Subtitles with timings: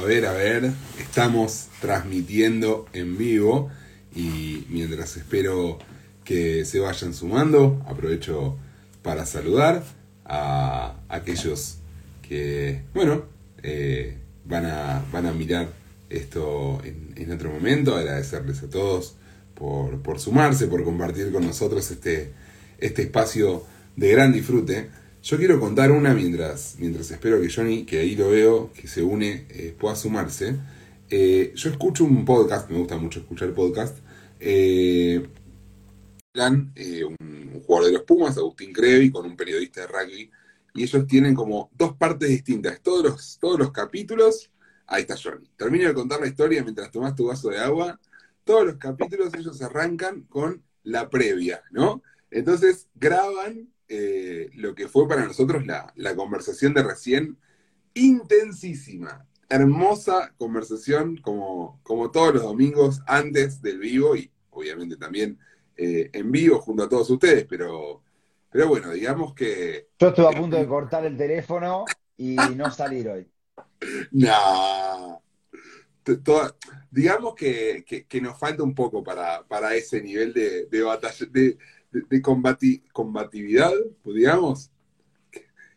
[0.00, 3.70] A ver, a ver, estamos transmitiendo en vivo
[4.16, 5.78] y mientras espero
[6.24, 8.56] que se vayan sumando, aprovecho
[9.02, 9.84] para saludar
[10.24, 11.80] a aquellos
[12.26, 13.24] que, bueno,
[13.62, 14.16] eh,
[14.46, 15.68] van, a, van a mirar
[16.08, 19.16] esto en, otro momento, agradecerles a todos
[19.54, 22.32] por, por, sumarse, por compartir con nosotros este,
[22.78, 23.64] este espacio
[23.96, 24.88] de gran disfrute.
[25.22, 29.02] Yo quiero contar una mientras, mientras espero que Johnny, que ahí lo veo, que se
[29.02, 30.56] une, eh, pueda sumarse.
[31.10, 33.98] Eh, yo escucho un podcast, me gusta mucho escuchar podcast.
[34.38, 35.28] Eh,
[36.34, 40.30] un, jugador de los Pumas, Agustín Crevi, con un periodista de rugby.
[40.74, 42.80] Y ellos tienen como dos partes distintas.
[42.80, 44.50] Todos los, todos los capítulos,
[44.86, 45.50] ahí está Johnny.
[45.54, 48.00] Termino de contar la historia mientras tomas tu vaso de agua.
[48.44, 52.02] Todos los capítulos ellos arrancan con la previa, ¿no?
[52.30, 57.36] Entonces graban eh, lo que fue para nosotros la, conversación de recién,
[57.92, 65.40] intensísima, hermosa conversación como, como todos los domingos antes del vivo y obviamente también
[65.76, 68.04] eh, en vivo junto a todos ustedes, pero,
[68.48, 69.88] pero bueno, digamos que...
[69.98, 71.84] Yo estuve a punto de cortar el teléfono
[72.16, 73.28] y no salir hoy.
[74.12, 75.20] No.
[76.92, 77.84] digamos que,
[78.22, 81.58] nos falta un poco para, para ese nivel de, de batalla, de,
[81.90, 82.22] de,
[82.92, 84.70] combatividad, pues, digamos.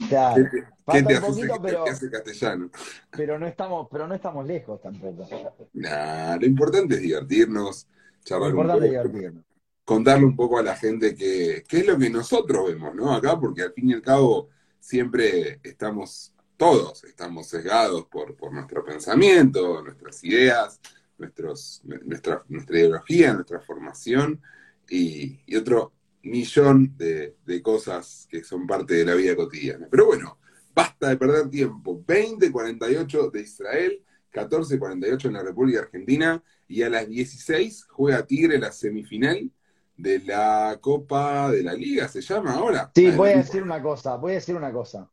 [0.10, 0.46] Claro.
[0.92, 2.70] ¿Qué, te, hace, castellano?
[3.12, 5.26] Pero no estamos, pero no estamos lejos tampoco.
[5.74, 7.88] Nah, lo importante es divertirnos,
[8.24, 9.46] charlar lo importante un poco, es divertirnos.
[9.86, 13.14] contarle un poco a la gente qué es lo que nosotros vemos, ¿no?
[13.14, 18.84] Acá, porque al fin y al cabo siempre estamos, todos estamos sesgados por, por nuestro
[18.84, 20.82] pensamiento, nuestras ideas,
[21.18, 24.42] nuestros, nuestra, nuestra ideología, nuestra formación
[24.90, 29.88] y, y otro millón de, cosas que son parte de la vida cotidiana.
[29.90, 30.40] Pero bueno,
[30.74, 32.02] basta de perder tiempo.
[32.06, 38.72] 20.48 de Israel, 14.48 en la República Argentina y a las 16 juega Tigre la
[38.72, 39.52] semifinal
[39.96, 42.92] de la Copa de la Liga, se llama ahora.
[42.96, 45.10] Sí, voy a decir una cosa, voy a decir una cosa.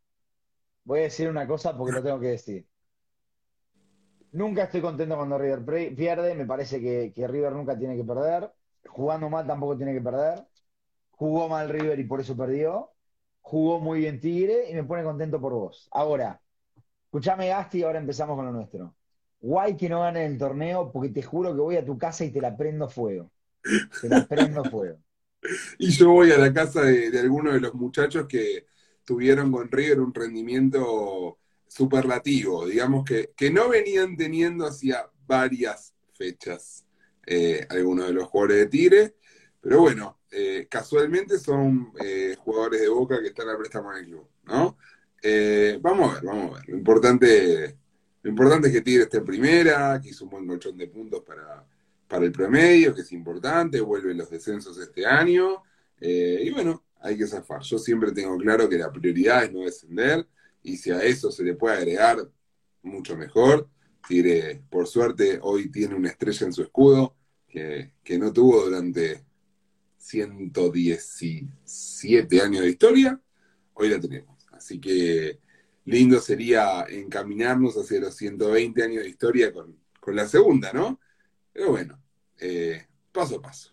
[0.84, 2.66] Voy a decir una cosa porque lo tengo que decir.
[4.32, 8.50] Nunca estoy contento cuando River pierde, me parece que, que River nunca tiene que perder.
[8.86, 10.46] Jugando mal tampoco tiene que perder
[11.20, 12.92] jugó mal River y por eso perdió,
[13.42, 15.86] jugó muy bien Tigre y me pone contento por vos.
[15.92, 16.40] Ahora,
[17.04, 18.96] escuchame Gasti y ahora empezamos con lo nuestro.
[19.42, 22.30] Guay que no gane el torneo porque te juro que voy a tu casa y
[22.30, 23.30] te la prendo fuego.
[24.00, 24.96] Te la prendo fuego.
[25.78, 28.64] y yo voy a la casa de, de algunos de los muchachos que
[29.04, 36.86] tuvieron con River un rendimiento superlativo, digamos que, que no venían teniendo hacía varias fechas
[37.26, 39.16] eh, algunos de los jugadores de Tigre,
[39.60, 44.04] pero bueno, eh, casualmente son eh, jugadores de Boca que están a préstamo en el
[44.06, 44.76] club, ¿no?
[45.22, 46.68] Eh, vamos a ver, vamos a ver.
[46.68, 47.76] Lo importante,
[48.22, 51.22] lo importante es que Tigre esté en primera, que hizo un buen colchón de puntos
[51.22, 51.66] para,
[52.08, 55.62] para el promedio, que es importante, vuelven los descensos este año,
[56.00, 57.60] y bueno, hay que zafar.
[57.60, 60.26] Yo siempre tengo claro que la prioridad es no descender,
[60.62, 62.30] y si a eso se le puede agregar,
[62.82, 63.68] mucho mejor.
[64.08, 67.14] Tigre, por suerte, hoy tiene una estrella en su escudo
[67.46, 69.24] que, que no tuvo durante
[70.00, 73.20] 117 años de historia,
[73.74, 74.46] hoy la tenemos.
[74.52, 75.38] Así que
[75.84, 80.98] lindo sería encaminarnos hacia los 120 años de historia con, la segunda, ¿no?
[81.52, 82.02] Pero bueno,
[82.38, 83.72] eh, paso a paso.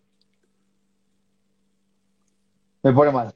[2.83, 3.33] Me pone mal.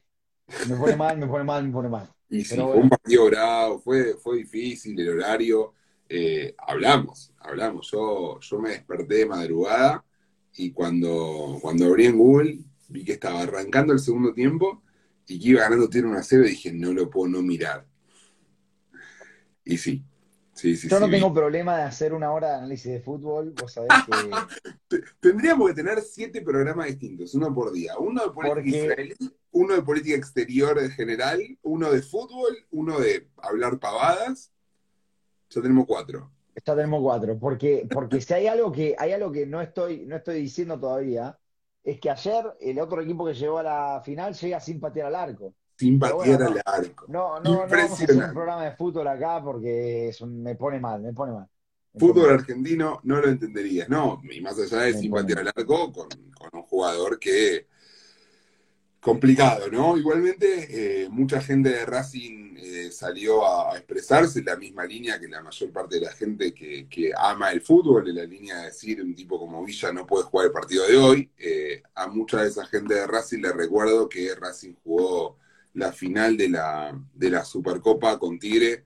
[0.70, 2.08] Me pone mal, me pone mal, me pone mal.
[2.30, 5.74] Y sí, fue un partido bravo, fue, fue difícil el horario.
[6.08, 7.90] Eh, hablamos, hablamos.
[7.90, 10.06] Yo, yo me desperté de madrugada
[10.54, 12.60] y cuando, cuando abrí en Google
[12.92, 14.84] vi que estaba arrancando el segundo tiempo
[15.28, 17.86] y que iba ganando tiene una y dije, no lo puedo no mirar.
[19.64, 20.04] Y sí,
[20.54, 20.90] sí, sí.
[20.90, 25.02] Yo no tengo problema de hacer una hora de análisis de fútbol, vos sabés que...
[25.20, 27.98] Tendríamos que tener siete programas distintos, uno por día.
[27.98, 29.16] Uno de política israelí,
[29.52, 34.52] uno de política exterior en general, uno de fútbol, uno de hablar pavadas.
[35.50, 36.32] Ya tenemos cuatro.
[36.66, 40.18] Ya tenemos cuatro, porque, porque si hay algo que, hay algo que no estoy, no
[40.18, 41.40] estoy diciendo todavía,
[41.84, 45.16] es que ayer el otro equipo que llegó a la final llega sin patear al
[45.16, 45.54] arco.
[45.78, 47.06] Sin patear al arco.
[47.08, 51.02] No, no, no vamos a hacer un programa de fútbol acá porque me pone mal,
[51.02, 51.48] me pone mal.
[51.98, 56.08] fútbol argentino no lo entenderías, no, y más allá de sin patear al arco, con,
[56.38, 57.68] con un jugador que
[59.02, 59.98] complicado, ¿no?
[59.98, 65.28] Igualmente, eh, mucha gente de Racing eh, salió a, expresarse en la misma línea que
[65.28, 69.02] la mayor parte de la gente que, ama el fútbol, en la línea de decir
[69.02, 71.32] un tipo como Villa no puede jugar el partido de hoy.
[71.38, 75.38] Eh, a mucha de esa gente de Racing le recuerdo que Racing jugó
[75.74, 78.86] la final de la, de la Supercopa con Tigre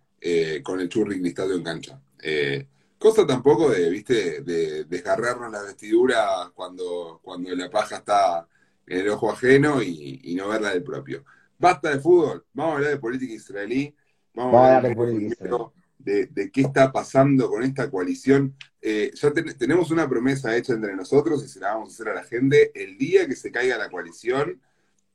[0.63, 2.01] con el Churri Cristaldo en cancha.
[2.97, 8.47] Cosa tampoco de, viste, de desgarrarnos la vestidura cuando, cuando la paja está
[8.87, 11.23] en el ojo ajeno y, no verla del propio.
[11.57, 13.95] Basta de fútbol, vamos a hablar de política israelí,
[14.33, 15.49] vamos, a hablar de, política
[15.97, 18.55] de, qué está pasando con esta coalición.
[18.81, 22.15] Eh, ya tenemos una promesa hecha entre nosotros y se la vamos a hacer a
[22.15, 22.71] la gente.
[22.75, 24.61] El día que se caiga la coalición,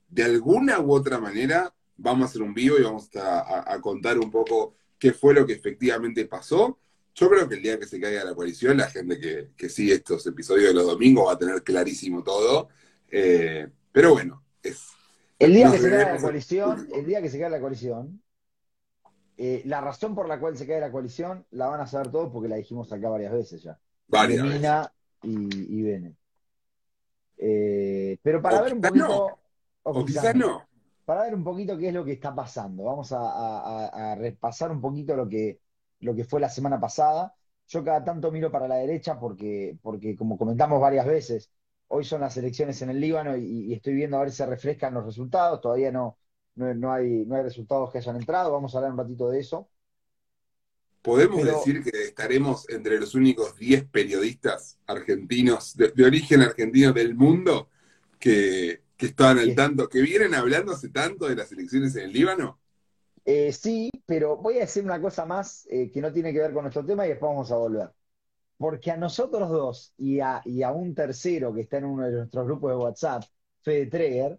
[0.09, 4.31] de alguna u otra manera, vamos a hacer un vivo y vamos a contar un
[4.31, 6.79] poco qué fue lo que efectivamente pasó
[7.15, 9.19] yo creo que el día que se caiga la coalición, la gente
[9.57, 12.69] que, sigue estos episodios de los domingos va a tener clarísimo todo.
[13.11, 14.89] Eh, pero bueno, es.
[15.39, 18.23] El día que se caiga la coalición, el día que se caiga la coalición,
[19.37, 22.31] eh, la razón por la cual se cae la coalición la van a saber todos
[22.31, 23.79] porque la dijimos acá varias veces ya.
[24.07, 24.93] Varias Mina
[25.23, 26.17] y, y Bene.
[27.39, 29.39] Eh, pero para ver un poquito.
[29.83, 30.63] O, quizás, no.
[31.07, 32.85] Para ver un poquito qué es lo que está pasando.
[32.85, 35.59] Vamos a repasar un poquito lo que
[36.01, 37.35] lo que fue la semana pasada.
[37.69, 41.51] Yo cada tanto miro para la derecha porque, porque como comentamos varias veces,
[41.93, 44.95] hoy son las elecciones en el Líbano y, estoy viendo a ver si se refrescan
[44.95, 45.61] los resultados.
[45.61, 46.19] Todavía no,
[46.55, 48.53] no, hay, no hay resultados que hayan entrado.
[48.53, 49.69] Vamos a hablar un ratito de eso.
[51.03, 57.71] ¿Podemos decir que estaremos entre los únicos 10 periodistas argentinos, de, origen argentino del mundo,
[58.19, 62.13] que, que estaban al tanto, que vienen hablando hace tanto de las elecciones en el
[62.13, 62.61] Líbano?
[63.25, 66.53] Eh, sí, pero voy a decir una cosa más eh, que no tiene que ver
[66.53, 67.91] con nuestro tema y después vamos a volver.
[68.61, 70.43] Porque a nosotros dos y a,
[70.75, 73.23] un tercero que está en uno de nuestros grupos de WhatsApp,
[73.63, 74.39] Fede Treger,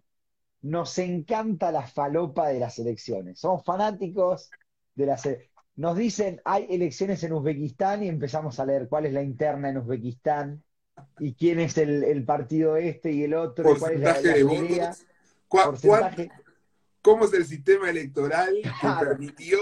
[0.60, 3.40] nos encanta la falopa de las elecciones.
[3.40, 4.48] Somos fanáticos
[4.94, 9.12] de las e-, Nos dicen, hay elecciones en Uzbekistán y empezamos a leer cuál es
[9.12, 10.62] la interna en Uzbekistán
[11.18, 14.96] y quién es el, partido este y el otro, y cuál es la, la
[15.48, 16.30] porcentaje
[17.02, 19.58] cómo es el sistema electoral que permitió.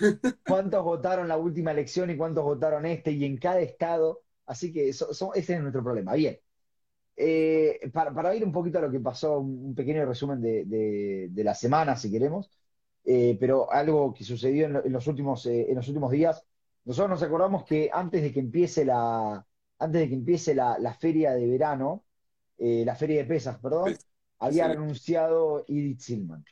[0.46, 4.22] ¿Cuántos votaron la última elección y cuántos votaron este y en cada estado?
[4.46, 5.04] Así que ese
[5.34, 6.14] es nuestro problema.
[6.14, 6.38] Bien.
[7.22, 11.94] Eh, para, ir un poquito a lo que pasó, un pequeño resumen de, la semana,
[11.94, 12.50] si queremos,
[13.04, 16.42] eh, pero algo que sucedió en, los últimos, eh, en los últimos días.
[16.86, 19.46] Nosotros nos acordamos que antes de que empiece la,
[19.78, 22.04] antes de que empiece la, feria de verano,
[22.58, 23.94] la feria de pesas, perdón,
[24.38, 26.44] había renunciado Edith Silman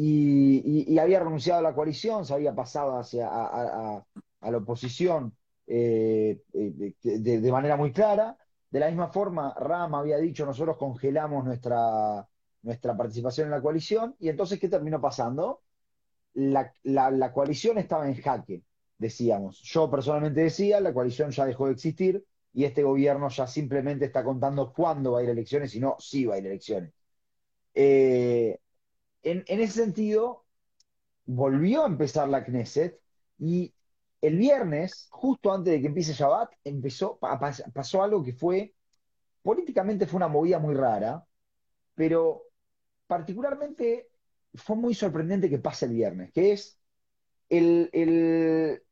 [0.00, 4.04] y, había renunciado a la coalición, se había pasado hacia a,
[4.42, 5.36] la oposición
[5.66, 8.36] eh, eh, de, manera muy clara.
[8.70, 12.26] De la misma forma, Ram había dicho, nosotros congelamos nuestra,
[12.62, 15.62] nuestra participación en la coalición, y entonces, ¿qué terminó pasando?
[16.34, 18.62] La, la, coalición estaba en jaque,
[18.98, 19.60] decíamos.
[19.62, 24.22] Yo personalmente decía, la coalición ya dejó de existir, y este gobierno ya simplemente está
[24.22, 26.92] contando cuándo va a ir a elecciones y no si va a ir a elecciones.
[27.74, 28.58] Eh,
[29.22, 30.44] en, ese sentido,
[31.26, 32.98] volvió a empezar la Knesset
[33.38, 33.74] y
[34.20, 37.18] el viernes, justo antes de que empiece Shabbat, empezó,
[37.72, 38.74] pasó algo que fue,
[39.42, 41.24] políticamente fue una movida muy rara,
[41.94, 42.44] pero
[43.06, 44.08] particularmente
[44.54, 46.78] fue muy sorprendente que pase el viernes, que es
[47.48, 48.82] el, el,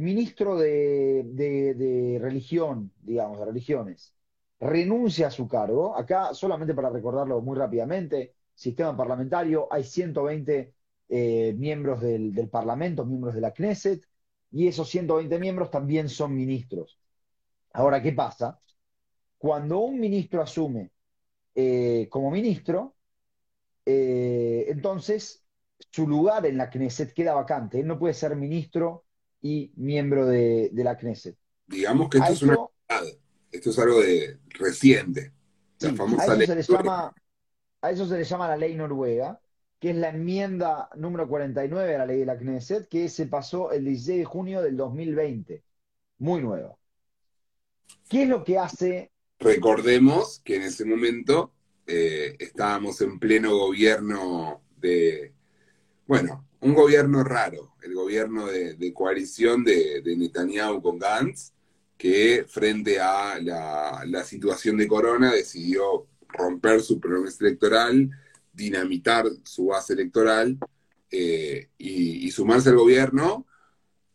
[0.00, 4.14] ministro de, de, religión, digamos, de religiones,
[4.60, 5.96] renuncia a su cargo.
[5.96, 10.74] Acá, solamente para recordarlo muy rápidamente, sistema parlamentario, hay 120
[11.08, 14.06] eh, miembros del, Parlamento, miembros de la Knesset,
[14.50, 16.98] y esos 120 miembros también son ministros.
[17.72, 18.58] Ahora, ¿qué pasa?
[19.36, 20.92] Cuando un ministro asume
[21.54, 22.94] eh, como ministro,
[23.84, 25.44] eh, entonces
[25.90, 27.80] su lugar en la Knesset queda vacante.
[27.80, 29.04] Él no puede ser ministro
[29.42, 31.36] y miembro de, la Knesset.
[31.66, 32.56] Digamos que esto es una
[33.54, 35.32] esto es algo de reciente.
[35.78, 36.46] La famosa ley.
[36.46, 37.14] Se le llama,
[37.84, 39.38] a eso se le llama la ley noruega,
[39.78, 43.72] que es la enmienda número 49 de la ley de la Knesset, que se pasó
[43.72, 45.62] el 16 de junio del 2020.
[46.16, 46.74] Muy nueva.
[48.08, 49.10] ¿Qué es lo que hace?
[49.38, 51.52] Recordemos que en ese momento
[51.86, 55.34] eh, estábamos en pleno gobierno de,
[56.06, 61.52] bueno, un gobierno raro, el gobierno de, coalición de, Netanyahu con Gantz,
[61.98, 68.10] que frente a la, la situación de Corona decidió romper su promesa electoral,
[68.52, 70.58] dinamitar su base electoral
[71.10, 73.46] eh, y, sumarse al gobierno,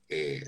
[0.08, 0.44] eh,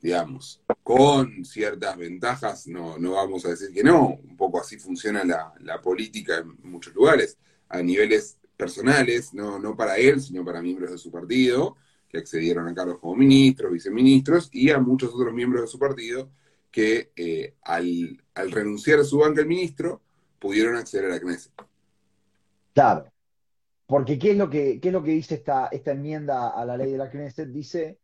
[0.00, 5.24] digamos, con ciertas ventajas, no, no vamos a decir que no, un poco así funciona
[5.24, 10.90] la, política en muchos lugares, a niveles personales, no, no para él, sino para miembros
[10.90, 11.76] de su partido,
[12.08, 16.30] que accedieron a cargos como ministros, viceministros, y a muchos otros miembros de su partido
[16.70, 20.02] que eh, al, al renunciar a su banca el ministro,
[20.42, 21.52] pudieron acceder a la Knesset.
[22.74, 23.06] Claro,
[23.86, 26.90] porque ¿qué es lo que, es lo que dice esta, esta enmienda a la ley
[26.90, 27.48] de la Knesset?
[27.48, 28.00] Dice,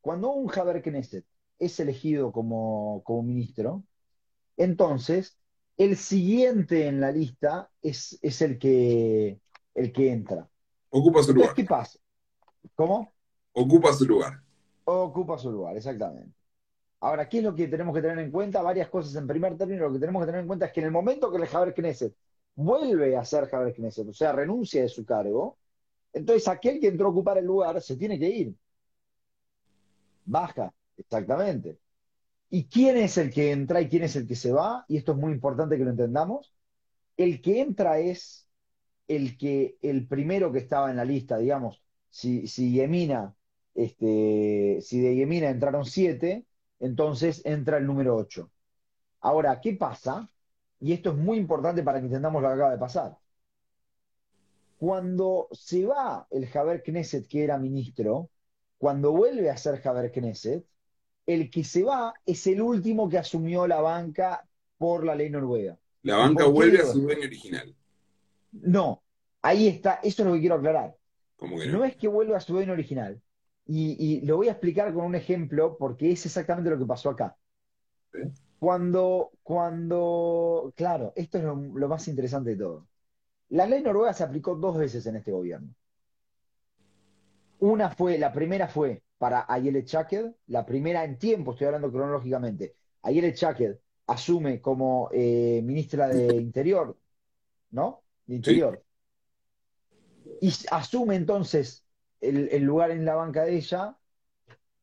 [0.00, 1.26] cuando un Haber Knesset
[1.58, 3.84] es elegido como, como ministro,
[4.56, 5.36] entonces
[5.76, 9.38] el siguiente en la lista es, es el, que,
[9.74, 10.48] el que entra.
[10.88, 11.54] Ocupa su lugar.
[11.54, 11.98] ¿qué pasa?
[12.74, 13.12] ¿Cómo?
[13.52, 14.40] Ocupa su lugar.
[14.84, 16.34] Ocupa su lugar, exactamente.
[17.04, 18.62] Ahora, ¿qué es lo que tenemos que tener en cuenta?
[18.62, 19.14] Varias cosas.
[19.16, 21.30] En primer término, lo que tenemos que tener en cuenta es que en el momento
[21.30, 22.14] que el Haber Knesset
[22.54, 25.58] vuelve a ser Haber Knesset, o sea, renuncia de su cargo,
[26.14, 28.54] entonces aquel que entró a ocupar el lugar se tiene que ir.
[30.24, 31.78] Baja, exactamente.
[32.48, 34.86] ¿Y quién es el que entra y quién es el que se va?
[34.88, 36.54] Y esto es muy importante que lo entendamos.
[37.18, 38.48] El que entra es
[39.08, 42.80] el que el primero que estaba en la lista, digamos, si, si
[43.74, 46.46] este, si de Yemina entraron siete,
[46.80, 48.50] entonces entra el número ocho.
[49.20, 50.30] Ahora, ¿qué pasa?
[50.80, 53.18] Y esto es muy importante para que entendamos lo que acaba de pasar.
[54.78, 58.30] Cuando se va el Haber Knesset, que era ministro,
[58.78, 60.64] cuando vuelve a ser Haber Knesset,
[61.26, 65.78] el que se va es el último que asumió la banca por la ley noruega.
[66.02, 67.74] La ¿Y banca vuelve a su dueño original.
[68.52, 69.02] No,
[69.42, 70.96] ahí está, eso es lo que quiero aclarar.
[71.38, 71.78] Que no.
[71.78, 73.20] No es que vuelva a su dueño original.
[73.66, 77.10] Y, y lo voy a explicar con un ejemplo porque es exactamente lo que pasó
[77.10, 77.36] acá.
[78.12, 78.30] ¿Eh?
[78.58, 82.86] Cuando, cuando, claro, esto es lo, lo más interesante de todo.
[83.50, 85.74] La ley noruega se aplicó dos veces en este gobierno.
[87.60, 92.76] Una fue, la primera fue para Ayelet Shaked, la primera en tiempo, estoy hablando cronológicamente.
[93.02, 96.96] Ayelet Shaked asume como eh, ministra de Interior,
[97.70, 98.02] ¿no?
[98.26, 98.82] De Interior.
[100.40, 101.83] Y asume entonces
[102.28, 103.96] el, el lugar en la banca de ella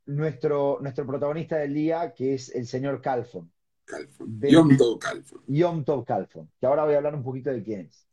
[0.06, 3.52] nuestro, nuestro protagonista del día, que es el señor Calfon,
[3.86, 4.40] Calfon.
[4.40, 5.42] de- Yom Tov Calfon.
[5.48, 8.08] Yom Tov Calfon, que ahora voy a hablar un poquito de quién es.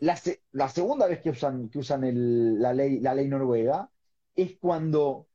[0.00, 3.90] La, se- la segunda vez que usan, que usan el- la ley, la ley noruega
[4.36, 5.28] es cuando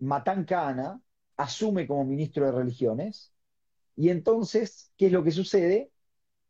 [0.00, 1.00] Matan Kahana
[1.36, 3.32] asume como ministro de religiones
[3.96, 5.90] y entonces, ¿qué es lo que sucede?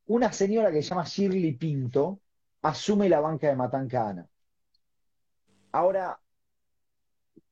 [0.06, 2.20] Una señora que se llama Shirley Pinto
[2.62, 4.28] asume la banca de Matan Kahana.
[5.76, 6.18] Ahora,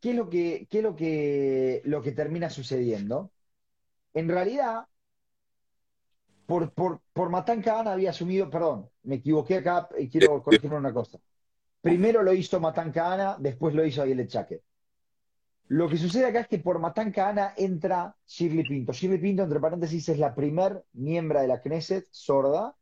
[0.01, 3.33] ¿qué es lo que, qué es lo que, lo que termina sucediendo?
[4.15, 4.87] En realidad,
[6.47, 11.19] por, por, por Matan había asumido, perdón, me equivoqué acá y quiero corregirme una cosa.
[11.83, 14.61] Primero lo hizo Matan Kahana, después lo hizo Ayelet Shaked.
[15.69, 18.95] Lo que sucede acá es que por Matan Kahana entra Shirley Pinto.
[18.95, 22.75] Shirley Pinto, entre paréntesis, es la primer miembro de la Knesset sorda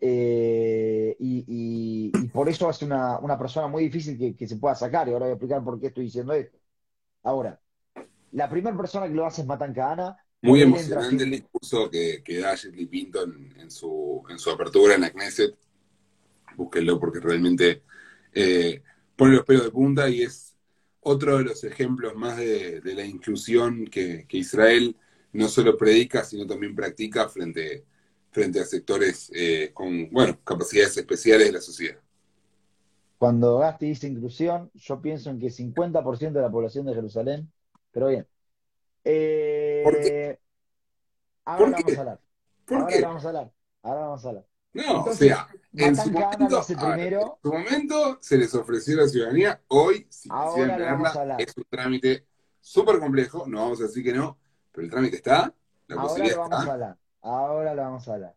[0.00, 4.56] eh, y, y- y por eso es una, una persona muy difícil que, que se
[4.56, 5.08] pueda sacar.
[5.08, 6.58] Y ahora voy a explicar por qué estoy diciendo esto.
[7.22, 7.60] Ahora,
[8.32, 10.16] la primera persona que lo hace es Matan Kahana.
[10.42, 14.50] Muy entra emocionante el discurso que, que da Shirley Pinto en, en su, en su
[14.50, 15.54] apertura en la Knesset.
[16.56, 17.82] Búsquenlo porque realmente
[18.32, 18.82] eh,
[19.16, 20.56] pone los pelos de punta y es
[21.00, 24.96] otro de los ejemplos más de, de la inclusión que, que Israel
[25.32, 27.84] no solo predica, sino también practica frente,
[28.30, 31.98] frente a sectores eh, con bueno, capacidades especiales de la sociedad.
[33.18, 37.52] Cuando Gasti dice inclusión, yo pienso en que 50% de la población de Jerusalén,
[37.92, 38.26] pero bien.
[39.04, 40.40] Eh, ¿Por qué?
[41.44, 42.20] Ahora ¿Por vamos a hablar.
[42.64, 43.00] ¿Por Ahora qué?
[43.00, 43.52] vamos a hablar.
[43.82, 44.46] Ahora vamos a hablar.
[44.72, 47.40] No, Entonces, o sea, en su, momento, primero.
[47.42, 51.20] en su momento se les ofreció la ciudadanía, hoy, si quisieran lo vamos a tenerla,
[51.20, 51.36] hablar.
[51.38, 52.26] es un trámite
[52.60, 54.38] súper complejo, no vamos a decir que no,
[54.70, 55.52] pero el trámite está,
[55.88, 56.98] la Ahora posibilidad lo vamos a hablar.
[57.22, 58.34] Ahora lo vamos a hablar.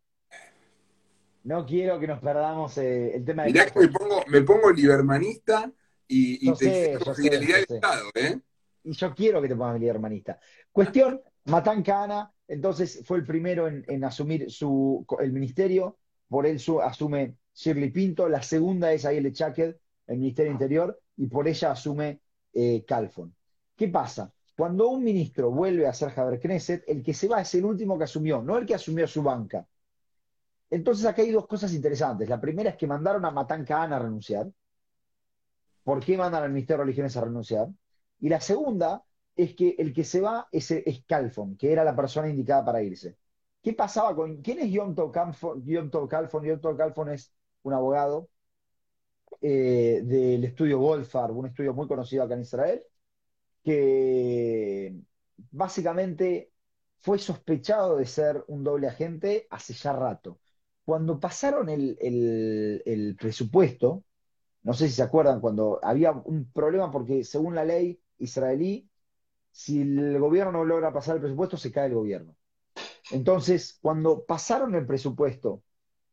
[1.43, 4.71] No quiero que nos perdamos eh, el tema de Mirá que me pongo, me pongo
[4.71, 5.71] libermanista
[6.07, 7.75] y, y Yo te sé, fidelidad sé.
[7.75, 8.39] Estado, ¿eh?
[8.83, 10.39] Y yo quiero que te pongas hermanista.
[10.71, 15.97] Cuestión, Matan Kahana, entonces fue el primero en, en asumir su, el ministerio,
[16.29, 19.75] por él su- asume Shirley Pinto, la segunda es Ayelet Shaked,
[20.07, 22.21] el Ministerio Interior, y por ella asume
[22.53, 23.33] eh, Calfon.
[23.75, 24.33] ¿Qué pasa?
[24.55, 27.97] Cuando un ministro vuelve a ser Haber Knesset, el que se va es el último
[27.97, 29.67] que asumió, no el que asumió su banca.
[30.69, 32.29] Entonces acá hay dos cosas interesantes.
[32.29, 34.51] La primera es que mandaron a Matan Kahana a renunciar.
[35.83, 37.67] ¿Por qué mandan al Ministerio de Religiones a renunciar?
[38.19, 39.03] Y la segunda
[39.35, 42.81] es que el que se va es, es Calfon, que era la persona indicada para
[42.81, 43.17] irse.
[43.61, 44.41] ¿Qué pasaba con...
[44.41, 45.63] ¿Quién es Yom Tov Calfon?
[45.65, 47.33] Yom Calfon es
[47.63, 48.29] un abogado
[49.41, 52.83] eh, del estudio Goldfarb, un estudio muy conocido acá en Israel,
[53.63, 54.95] que
[55.51, 56.51] básicamente
[57.01, 60.39] fue sospechado de ser un doble agente hace ya rato.
[60.85, 64.03] Cuando pasaron el, el- el presupuesto,
[64.63, 68.89] no sé si se acuerdan, cuando había un problema porque según la ley israelí,
[69.51, 72.35] si el gobierno no logra pasar el presupuesto, se cae el gobierno.
[73.11, 75.63] Entonces, cuando pasaron el presupuesto,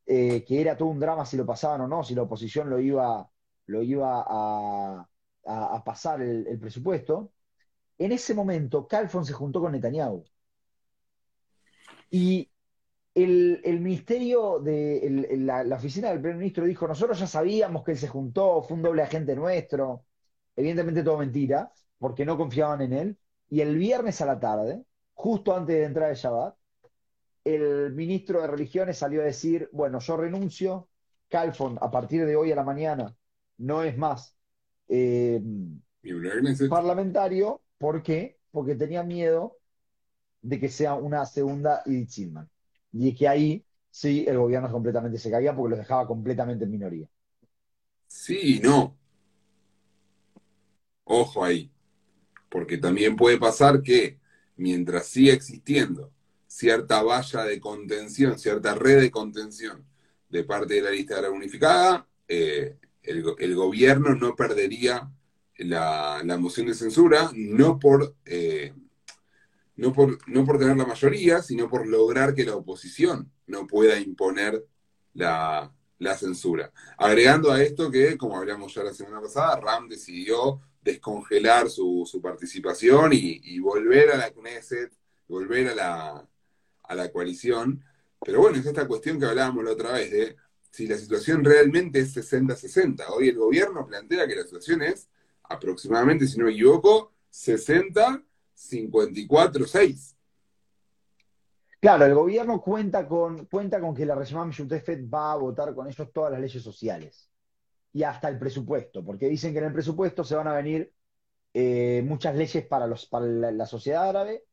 [0.06, 2.80] eh, que era todo un drama si lo pasaban o no, si la oposición lo
[2.80, 3.30] iba,
[3.66, 5.08] lo iba a,
[5.46, 7.32] a- pasar el presupuesto,
[8.00, 10.24] en ese momento Calfon se juntó con Netanyahu.
[12.10, 12.50] Y
[13.14, 18.08] el, ministerio de la, oficina del primer ministro dijo, nosotros ya sabíamos que él se
[18.08, 20.06] juntó, fue un doble agente nuestro,
[20.56, 23.18] evidentemente todo mentira, porque no confiaban en él,
[23.50, 26.56] y el viernes a la tarde, justo antes de entrar el Shabbat,
[27.44, 30.88] el ministro de Religiones salió a decir, bueno, yo renuncio,
[31.28, 33.14] Calfon a partir de hoy a la mañana
[33.58, 34.36] no es más
[34.88, 35.40] eh,
[36.68, 38.36] parlamentario, ¿por qué?
[38.50, 39.56] Porque tenía miedo
[40.42, 42.50] de que sea una segunda Edith Silman.
[42.92, 47.08] Y que ahí sí el gobierno completamente se caía porque los dejaba completamente en minoría.
[48.06, 48.98] Sí, no.
[51.04, 51.72] Ojo ahí.
[52.50, 54.20] Porque también puede pasar que
[54.56, 56.12] mientras siga existiendo
[56.46, 59.86] cierta valla de contención, cierta red de contención
[60.28, 65.10] de parte de la lista de la unificada, eh, el, gobierno no perdería
[65.64, 68.72] la, moción de censura, no por, eh,
[69.76, 73.98] no, por, no por tener la mayoría, sino por lograr que la oposición no pueda
[73.98, 74.64] imponer
[75.14, 75.72] la,
[76.18, 76.72] censura.
[76.96, 83.10] Agregando a esto que, como hablamos ya la semana pasada, Ram decidió descongelar su, participación
[83.12, 84.92] y, volver a la Knesset,
[85.28, 86.28] volver a la,
[86.84, 87.84] a la coalición.
[88.24, 90.36] Pero bueno, es esta cuestión que hablábamos la otra vez de
[90.70, 93.04] si la situación realmente es 60-60.
[93.10, 95.08] Hoy el gobierno plantea que la situación es
[95.50, 100.16] aproximadamente, si no me equivoco, 60-54-6.
[101.80, 105.88] Claro, el gobierno cuenta con, cuenta con que la Resemam Yutefet va a votar con
[105.88, 107.28] ellos todas las leyes sociales
[107.92, 110.94] y hasta el presupuesto, porque dicen que en el presupuesto se van a venir
[111.54, 114.44] eh, muchas leyes para, los, para la, sociedad árabe,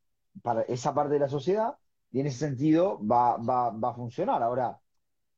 [0.42, 1.77] para esa parte de la sociedad,
[2.12, 4.42] y en ese sentido va, va, va a funcionar.
[4.42, 4.80] Ahora,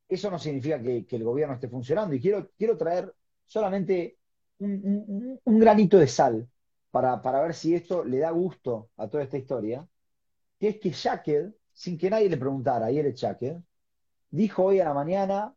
[0.07, 2.15] eso no significa que, el gobierno esté funcionando.
[2.15, 3.13] Y quiero, quiero traer
[3.45, 4.18] solamente
[4.59, 6.47] un, granito de sal
[6.91, 9.87] para, ver si esto le da gusto a toda esta historia,
[10.59, 13.57] que es que Jacket, sin que nadie le preguntara, ayer el Jacket,
[14.29, 15.55] dijo hoy a la mañana,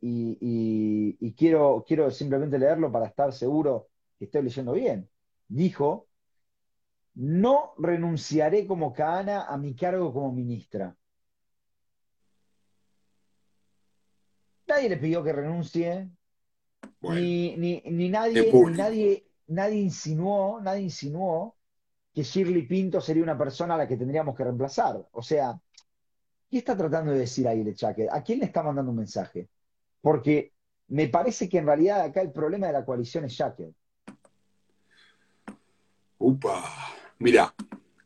[0.00, 5.08] y, quiero, quiero simplemente leerlo para estar seguro que estoy leyendo bien,
[5.48, 6.08] dijo,
[7.14, 10.96] no renunciaré como Kahana a mi cargo como ministra.
[14.72, 16.08] nadie le pidió que renuncie,
[17.02, 21.56] ni, ni, nadie, nadie, nadie insinuó, nadie insinuó
[22.14, 25.08] que Shirley Pinto sería una persona a la que tendríamos que reemplazar.
[25.12, 25.58] O sea,
[26.50, 28.08] ¿qué está tratando de decir ahí el Chaque?
[28.10, 29.48] ¿A quién le está mandando un mensaje?
[30.00, 30.52] Porque
[30.88, 33.72] me parece que en realidad acá el problema de la coalición es Jacket.
[36.18, 36.62] Upa,
[37.18, 37.54] mira,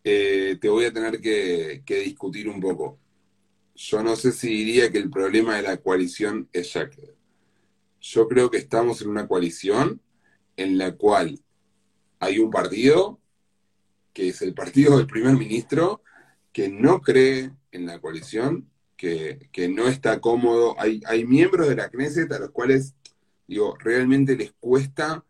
[0.03, 2.99] eh, te voy a tener que discutir un poco
[3.77, 7.15] yo no sé si diría que el problema de la coalición es Jacker.
[8.09, 10.01] Yo creo que estamos en una coalición
[10.57, 11.41] en la cual
[12.21, 13.19] hay un partido,
[14.13, 16.03] que es el partido del primer ministro,
[16.53, 20.77] que no cree en la coalición, que, no está cómodo.
[20.79, 22.95] Hay, hay miembros de la Knesset a los cuales,
[23.49, 25.25] digo, realmente les cuesta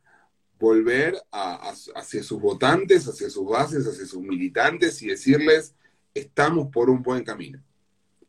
[0.59, 5.75] volver hacia sus votantes, hacia sus bases, hacia sus militantes y decirles,
[6.13, 7.63] estamos por un buen camino.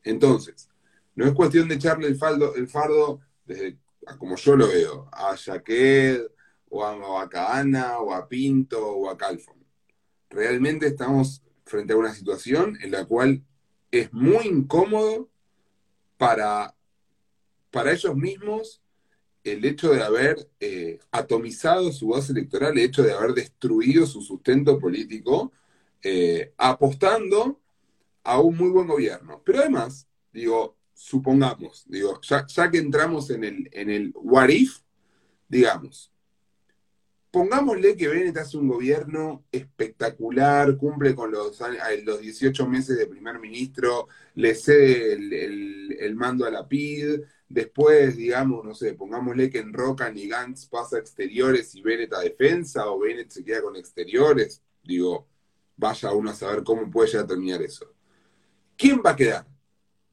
[0.02, 0.70] Entonces,
[1.14, 2.18] no es cuestión de echarle el,
[2.56, 3.78] el fardo, desde,
[4.16, 6.22] como yo lo veo, a Jaqued,
[6.70, 9.56] o a, a o a Pinto, o a Calfon.
[10.30, 13.42] Realmente estamos frente a una situación en la cual
[13.90, 15.28] es muy incómodo
[16.16, 16.74] para,
[17.70, 18.82] para ellos mismos
[19.44, 24.20] el hecho de haber eh, atomizado su base electoral, el hecho de haber destruido su
[24.20, 25.52] sustento político,
[26.02, 27.60] eh, apostando
[28.24, 29.40] a un muy buen gobierno.
[29.44, 34.78] Pero además, digo, supongamos, digo, ya, que entramos en el, en el what if,
[35.48, 36.12] digamos,
[37.30, 41.56] pongámosle que Bennett hace un gobierno espectacular, cumple con los,
[42.02, 48.64] los 18 meses de primer ministro, le cede el, mando a la PID, después, digamos,
[48.64, 52.90] no sé, pongámosle que en Roca y Gantz pasa a exteriores y Bennett a defensa,
[52.90, 55.28] o Bennett se queda con exteriores, digo,
[55.76, 57.94] vaya uno a saber cómo puede ya terminar eso.
[58.76, 59.57] ¿Quién va a quedar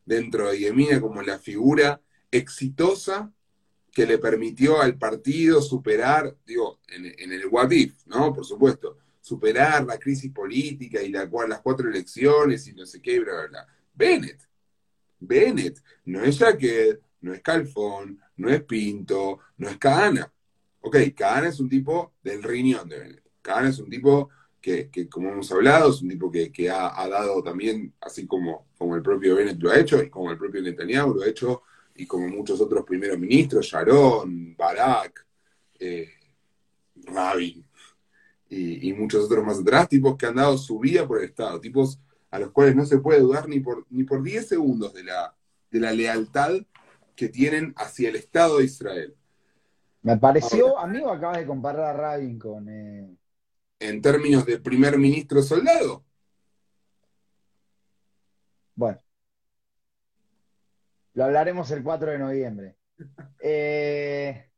[0.06, 3.32] dentro de Yemina como la figura exitosa
[3.92, 7.72] que le permitió al partido superar, digo, en, el what
[8.06, 8.34] ¿no?
[8.34, 13.20] Por supuesto, superar la crisis política y la, las cuatro elecciones y no sé qué,
[13.20, 13.68] bla, bla, bla.
[13.94, 14.42] Bennett.
[15.20, 15.82] Bennett.
[16.06, 20.32] No es Jaquet, no es Calfón, no es Pinto, no es Kahana.
[20.82, 23.24] Ok, Kahana es un tipo del riñón de Bennett.
[23.42, 24.30] Kahana es un tipo
[24.62, 29.02] que, como hemos hablado, es un tipo que, ha, dado también, así como, como el
[29.02, 31.64] propio Bennett lo ha hecho, y como el propio Netanyahu lo ha hecho,
[31.96, 35.26] y como muchos otros primeros ministros, Sharon, Barak,
[35.80, 36.08] eh,
[37.08, 37.66] Rabin,
[38.48, 42.00] y, muchos otros más atrás, tipos que han dado su vida por el Estado, tipos
[42.30, 45.36] a los cuales no se puede dudar ni por, ni por 10 segundos de la,
[45.72, 46.52] de la lealtad
[47.16, 49.16] que tienen hacia el Estado de Israel.
[50.04, 52.70] Me pareció, amigo, acabas de comparar a Rabin con...
[52.70, 53.18] Eh,
[53.80, 56.05] en términos de primer ministro soldado.
[58.76, 59.00] Bueno.
[61.14, 62.76] Lo hablaremos el 4 de noviembre.
[63.42, 64.50] Eh,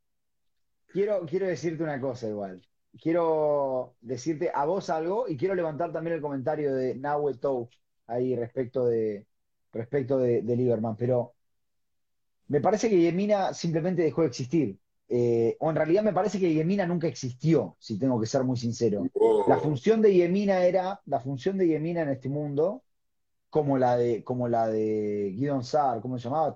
[0.86, 2.60] quiero, quiero decirte una cosa igual.
[3.00, 7.68] Quiero decirte a vos algo y quiero levantar también el comentario de Nahue Tou
[8.06, 9.26] ahí respecto de,
[9.72, 10.96] respecto de, de Lieberman.
[10.96, 11.34] Pero
[12.48, 14.78] me parece que Yemina simplemente dejó de existir.
[15.10, 18.56] Eh, o en realidad me parece que Yemina nunca existió, si tengo que ser muy
[18.56, 19.04] sincero.
[19.46, 19.60] La oh.
[19.60, 22.82] función de Yemina era, la función de Yemina en este mundo,
[23.50, 26.54] como la de, como la de Guidon Saar, ¿cómo se llamaba?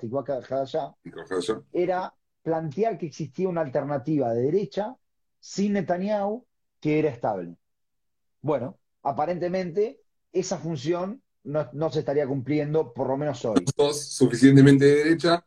[1.73, 4.97] era plantear que existía una alternativa de derecha
[5.41, 6.45] sin Netanyahu
[6.81, 7.57] que era estable.
[8.41, 10.01] Bueno, aparentemente
[10.33, 13.65] esa función no, se estaría cumpliendo, por lo menos hoy.
[13.77, 15.45] ¿Sos suficientemente de derecha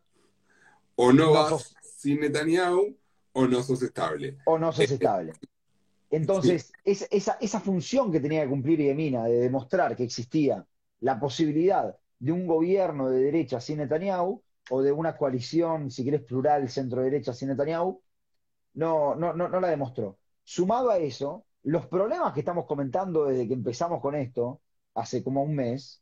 [0.96, 2.98] o no, vas sin Netanyahu
[3.34, 4.38] o no sos estable.
[4.46, 5.34] O no sos estable.
[6.10, 10.66] Entonces, esa, esa, función que tenía que cumplir Yemina de demostrar que existía
[11.06, 14.42] la posibilidad de un gobierno de derecha sin Netanyahu
[14.72, 18.02] o de una coalición, si querés, plural centro-derecha sin Netanyahu,
[18.74, 20.18] no, no, no, no la demostró.
[20.44, 24.62] Sumado a eso, los problemas que estamos comentando desde que empezamos con esto,
[24.96, 26.02] hace como un mes,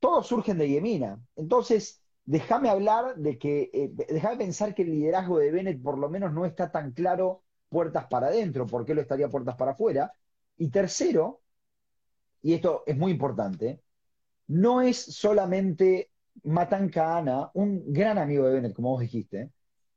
[0.00, 1.22] todos surgen de Yemina.
[1.36, 6.10] Entonces, déjame hablar de que, eh, déjame pensar que el liderazgo de Bennett por lo
[6.10, 10.12] menos no está tan claro puertas para adentro, ¿por qué lo estaría puertas para afuera?
[10.56, 11.42] Y tercero,
[12.42, 13.80] y esto es muy importante,
[14.52, 16.10] no es solamente
[16.44, 19.50] Matan Kahana, un gran amigo de Bennett, como vos dijiste,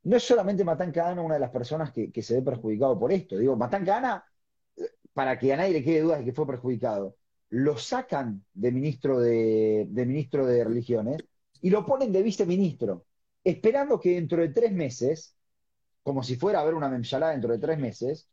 [0.04, 3.38] no es solamente Matan Kahana una de las personas que, se ve perjudicado por esto.
[3.38, 4.24] Digo, Matan Kahana,
[5.14, 7.18] para que a nadie le quede dudas de que fue perjudicado,
[7.50, 11.18] lo sacan de ministro de, ministro de religiones
[11.62, 13.06] y lo ponen de viceministro,
[13.44, 15.36] esperando que dentro de tres meses,
[16.02, 18.30] como si fuera a haber una memshalá dentro de tres meses,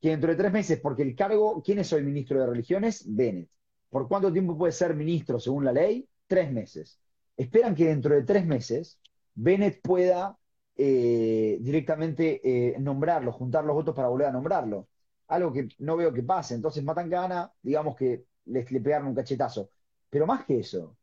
[0.00, 3.04] que dentro de tres meses, porque el cargo, ¿quién es hoy ministro de religiones?
[3.08, 3.48] Bennett.
[3.90, 6.08] ¿Por cuánto tiempo puede ser ministro según la ley?
[6.26, 7.00] Tres meses.
[7.36, 8.98] Esperan que dentro de tres meses
[9.34, 10.36] Bennett pueda
[10.76, 14.88] eh, directamente eh, nombrarlo, juntar los votos para volver a nombrarlo.
[15.28, 16.54] Algo que no veo que pase.
[16.54, 19.70] Entonces matan gana, digamos que les, le pegaron un cachetazo.
[20.10, 20.96] Pero más que eso,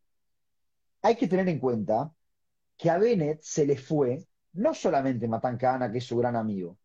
[1.02, 2.14] hay que tener en cuenta
[2.78, 6.78] que a Bennett se le fue no solamente Matan Kahana, que es su gran amigo,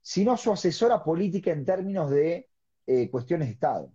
[0.00, 2.48] sino su asesora política en términos de
[2.86, 3.92] eh, cuestiones de Estado.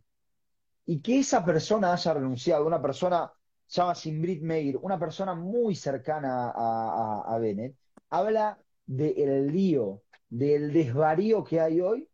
[0.85, 3.31] Y que esa persona haya renunciado, una persona,
[3.65, 7.75] se llama Simbrit Meir, una persona muy cercana a, Bennett,
[8.09, 12.07] habla del lío, del desvarío que hay hoy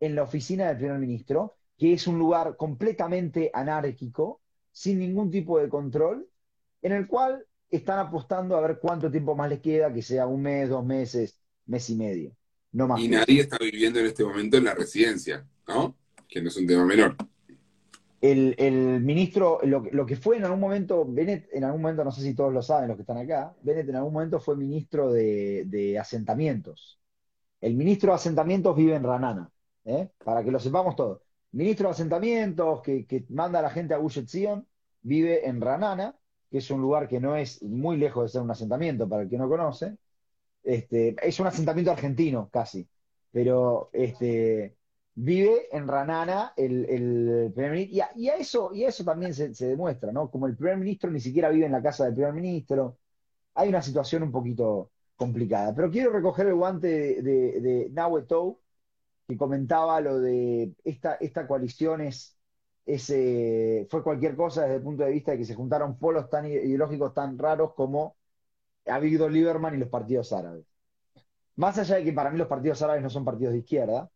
[0.00, 4.40] en la oficina del primer ministro, que es un lugar completamente anárquico,
[4.72, 6.26] sin ningún tipo de control,
[6.82, 10.42] en el cual están apostando a ver cuánto tiempo más les queda, que sea un
[10.42, 12.36] mes, dos meses, mes y medio.
[12.72, 13.00] No más.
[13.00, 15.96] Y nadie está viviendo en este momento en la residencia, ¿no?
[16.28, 17.16] Que no es un tema menor.
[18.26, 22.34] El, ministro, lo, que fue en algún momento, Bennett, en algún momento, no sé si
[22.34, 26.98] todos lo saben los que están acá, Bennett en algún momento fue ministro de, asentamientos.
[27.60, 29.50] El ministro de asentamientos vive en Ranana,
[29.84, 30.08] ¿eh?
[30.24, 31.20] para que lo sepamos todos.
[31.52, 34.20] Ministro de asentamientos que, manda a la gente a Gush
[35.02, 36.16] vive en Ranana
[36.50, 39.28] que es un lugar que no es muy lejos de ser un asentamiento, para el
[39.28, 39.96] que no conoce.
[40.62, 42.88] Este, es un asentamiento argentino, casi.
[43.32, 44.76] Pero este,
[45.14, 47.96] vive en Ranana el, primer ministro.
[48.16, 50.30] Y a, eso, y eso también se, demuestra, ¿no?
[50.30, 52.98] Como el primer ministro ni siquiera vive en la casa del primer ministro.
[53.54, 55.74] Hay una situación un poquito complicada.
[55.74, 57.90] Pero quiero recoger el guante de, de, de
[59.26, 62.36] que comentaba lo de esta, esta coalición es
[62.86, 66.46] ese, fue cualquier cosa desde el punto de vista de que se juntaron polos tan
[66.46, 68.16] ideológicos tan raros como
[68.86, 70.66] ha habido Lieberman y los partidos árabes.
[71.56, 74.10] Más allá de que para mí los partidos árabes no son partidos de izquierda,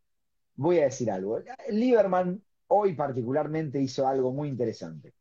[0.59, 1.39] voy a decir algo.
[1.69, 5.13] Lieberman hoy particularmente hizo algo muy interesante.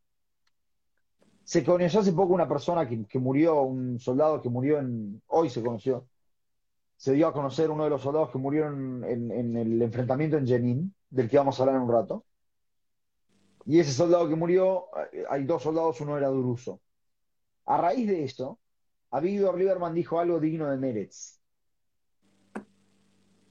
[1.45, 5.23] Se conoció hace poco una persona que, murió, un soldado que murió en.
[5.29, 6.09] Hoy se conoció.
[6.97, 10.47] Se dio a conocer uno de los soldados que murieron en, en el enfrentamiento en
[10.47, 12.25] Jenin, del que vamos a hablar en un rato.
[13.65, 16.81] Y ese soldado que murió, eh, hay dos soldados, uno era Duruso.
[17.67, 18.59] A raíz de esto,
[19.11, 21.39] Avigdor Lieberman dijo algo digno de Meretz.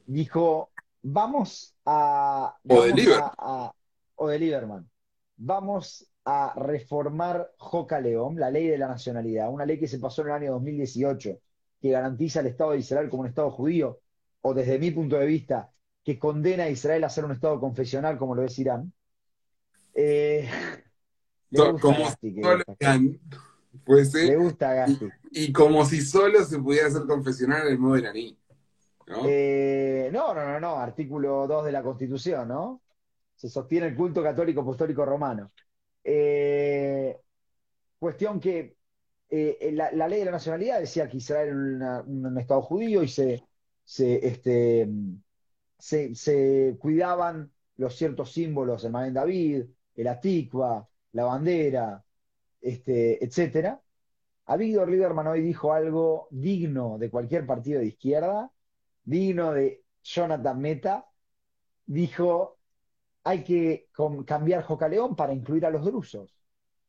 [0.05, 0.71] Dijo,
[1.01, 2.57] vamos a...
[2.67, 3.31] o de Lieberman.
[4.15, 4.89] o de Lieberman.
[5.37, 10.23] Vamos a reformar Joca León, la ley de la nacionalidad, una ley que se pasó
[10.23, 11.39] en el año 2018,
[11.79, 14.01] que garantiza el Estado de Israel como un Estado judío,
[14.41, 15.71] o desde mi punto de vista,
[16.03, 18.91] que condena a Israel a ser un Estado confesional como lo es Irán.
[19.93, 20.49] Eh,
[21.49, 22.31] le gusta como Gasti,
[24.27, 25.07] le gusta a Gasti.
[25.31, 28.37] Y, como si solo se pudiera hacer confesional en el modo iraní.
[29.07, 29.21] ¿No?
[29.25, 32.81] Eh, no, no, no, no, artículo 2 de la Constitución, ¿no?
[33.35, 35.51] Se sostiene el culto católico apostólico romano.
[36.03, 37.17] Eh,
[37.99, 38.77] cuestión que
[39.29, 43.43] eh, la, ley de la nacionalidad decía que Israel era un Estado judío y se,
[43.83, 44.89] se, este,
[45.77, 49.65] se, cuidaban los ciertos símbolos, el Maguen David,
[49.95, 52.03] el Atikva, la bandera,
[52.61, 53.79] este, etc.
[54.45, 58.51] A Víctor Lieberman hoy dijo algo digno de cualquier partido de izquierda,
[59.07, 61.05] digno de Jonathan Meta,
[61.85, 62.59] dijo,
[63.23, 63.87] hay que
[64.25, 66.37] cambiar Jocaleón para incluir a los drusos.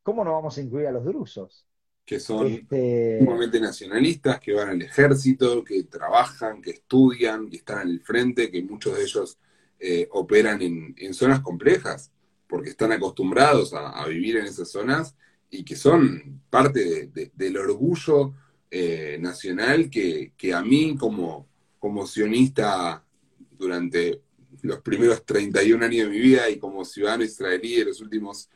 [0.03, 1.65] ¿Cómo no vamos a incluir a los drusos?
[2.05, 3.19] Que son este...
[3.61, 8.63] nacionalistas, que van al ejército, que trabajan, que estudian, que están en el frente, que
[8.63, 9.37] muchos de ellos
[9.79, 12.11] eh, operan en, zonas complejas,
[12.47, 15.15] porque están acostumbrados a, vivir en esas zonas
[15.49, 18.33] y que son parte del orgullo
[18.71, 21.48] eh, nacional que, a mí como,
[21.79, 23.03] como sionista
[23.51, 24.21] durante
[24.61, 28.49] los primeros 31 años de mi vida y como ciudadano israelí de los últimos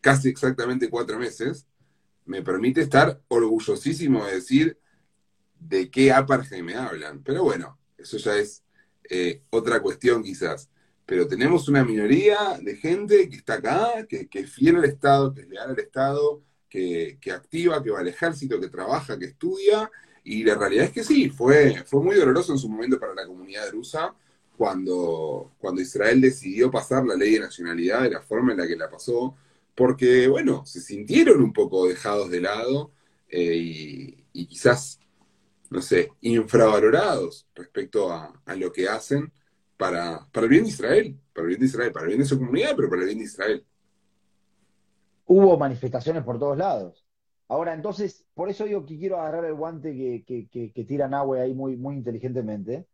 [0.00, 1.66] casi exactamente cuatro meses,
[2.24, 4.78] me permite estar orgullosísimo de decir
[5.58, 7.22] de qué apartheid me hablan.
[7.22, 8.62] Pero bueno, eso ya es
[9.08, 10.70] eh, otra cuestión quizás.
[11.06, 15.32] Pero tenemos una minoría de gente que está acá, que, que es fiel al Estado,
[15.32, 19.90] que es leal al Estado, que, activa, que va al ejército, que trabaja, que estudia.
[20.28, 23.24] Y la realidad es que sí, fue, fue muy doloroso en su momento para la
[23.24, 24.12] comunidad rusa
[24.56, 28.74] cuando, cuando Israel decidió pasar la ley de nacionalidad de la forma en la que
[28.74, 29.36] la pasó,
[29.76, 32.90] porque, bueno, se sintieron un poco dejados de lado
[33.28, 34.98] eh, y, quizás,
[35.70, 39.32] no sé, infravalorados respecto a, lo que hacen
[39.76, 42.26] para, para el bien de Israel, para el bien de Israel, para el bien de
[42.26, 43.64] su comunidad, pero para el bien de Israel.
[45.26, 47.05] Hubo manifestaciones por todos lados.
[47.48, 51.40] Ahora, entonces, por eso digo que quiero agarrar el guante que, que, que, tira Nahue
[51.40, 52.86] ahí muy, muy inteligentemente.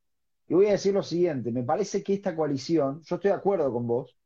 [0.48, 3.72] Y voy a decir lo siguiente, me parece que esta coalición, yo estoy de acuerdo
[3.72, 4.16] con vos,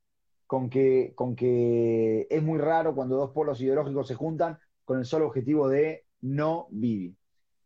[0.46, 5.04] con que, con que es muy raro cuando dos polos ideológicos se juntan con el
[5.04, 7.16] solo objetivo de no vivir.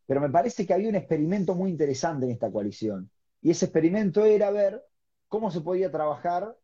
[0.07, 3.11] Pero me parece que había un experimento muy interesante en esta coalición.
[3.43, 4.83] Y ese experimento era ver
[5.29, 6.57] cómo se podía trabajar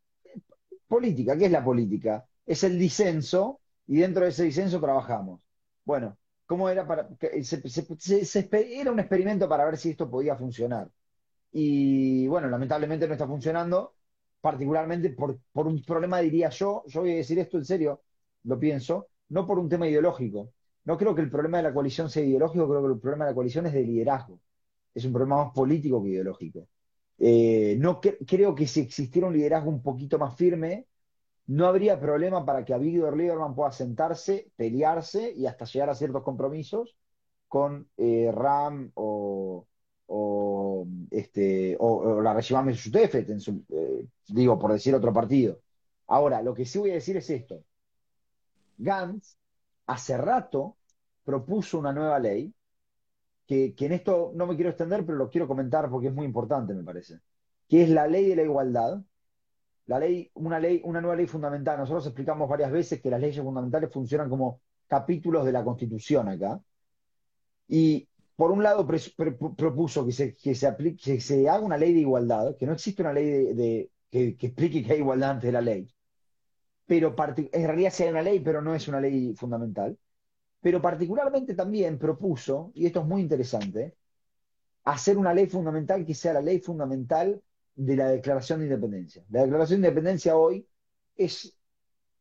[0.88, 1.37] política.
[1.37, 2.26] ¿Qué es la política?
[2.44, 5.45] Es el disenso y dentro de ese disenso trabajamos.
[5.87, 7.09] Bueno, ¿cómo era para.?
[8.53, 10.90] era un experimento para ver si esto podía funcionar.
[11.53, 13.94] Y bueno, lamentablemente no está funcionando
[14.40, 18.03] particularmente por, un problema, diría yo, yo voy a decir esto en serio,
[18.44, 20.53] lo pienso, no por un tema ideológico.
[20.85, 23.31] No creo que el problema de la coalición sea ideológico, creo que el problema de
[23.33, 24.40] la coalición es de liderazgo.
[24.94, 26.68] Es un problema más político que ideológico.
[27.18, 30.87] Eh, no creo que si existiera un liderazgo un poquito más firme,
[31.46, 35.94] no habría problema para que a Víctor Lieberman pueda sentarse, pelearse y hasta llegar a
[35.94, 36.96] ciertos compromisos
[37.48, 39.66] con eh, Ram o,
[41.11, 45.61] este, o, la Regimame Sutefet, eh, digo, por decir otro partido.
[46.09, 47.62] Ahora, lo que sí voy a decir es esto.
[48.78, 49.37] Gantz
[49.87, 50.76] hace rato
[51.24, 52.52] propuso una nueva ley,
[53.46, 56.74] que, en esto no me quiero extender, pero lo quiero comentar porque es muy importante,
[56.74, 57.20] me parece,
[57.68, 59.00] que es la ley de la igualdad,
[59.87, 61.79] la ley, una ley, una nueva ley fundamental.
[61.79, 66.61] Nosotros explicamos varias veces que las leyes fundamentales funcionan como capítulos de la Constitución acá.
[67.68, 68.87] Y por un lado
[69.57, 73.12] propuso que se, que, se que haga una ley de igualdad, que no existe una
[73.12, 75.88] ley de, que, explique que hay igualdad ante la ley,
[76.87, 79.99] pero en realidad sí una ley, pero no es una ley fundamental.
[80.61, 83.94] Pero particularmente también propuso, y esto es muy interesante,
[84.85, 87.40] hacer una ley fundamental que sea la ley fundamental
[87.77, 89.23] de la Declaración de Independencia.
[89.31, 90.67] La Declaración de Independencia hoy
[91.15, 91.57] es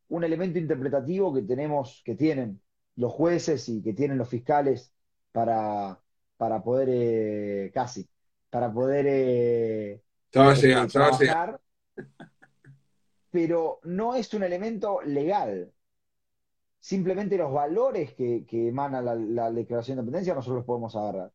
[0.08, 2.60] un elemento interpretativo que tenemos, que tienen
[2.96, 4.92] los jueces y que tienen los fiscales
[5.32, 6.00] para,
[6.36, 8.08] para poder, eh, casi,
[8.50, 11.60] para poder eh, este, trabajar,
[13.30, 15.72] pero no es un elemento legal.
[16.78, 21.32] Simplemente los valores que, emana la, Declaración de Independencia nosotros los podemos agarrar.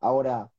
[0.00, 0.50] Ahora,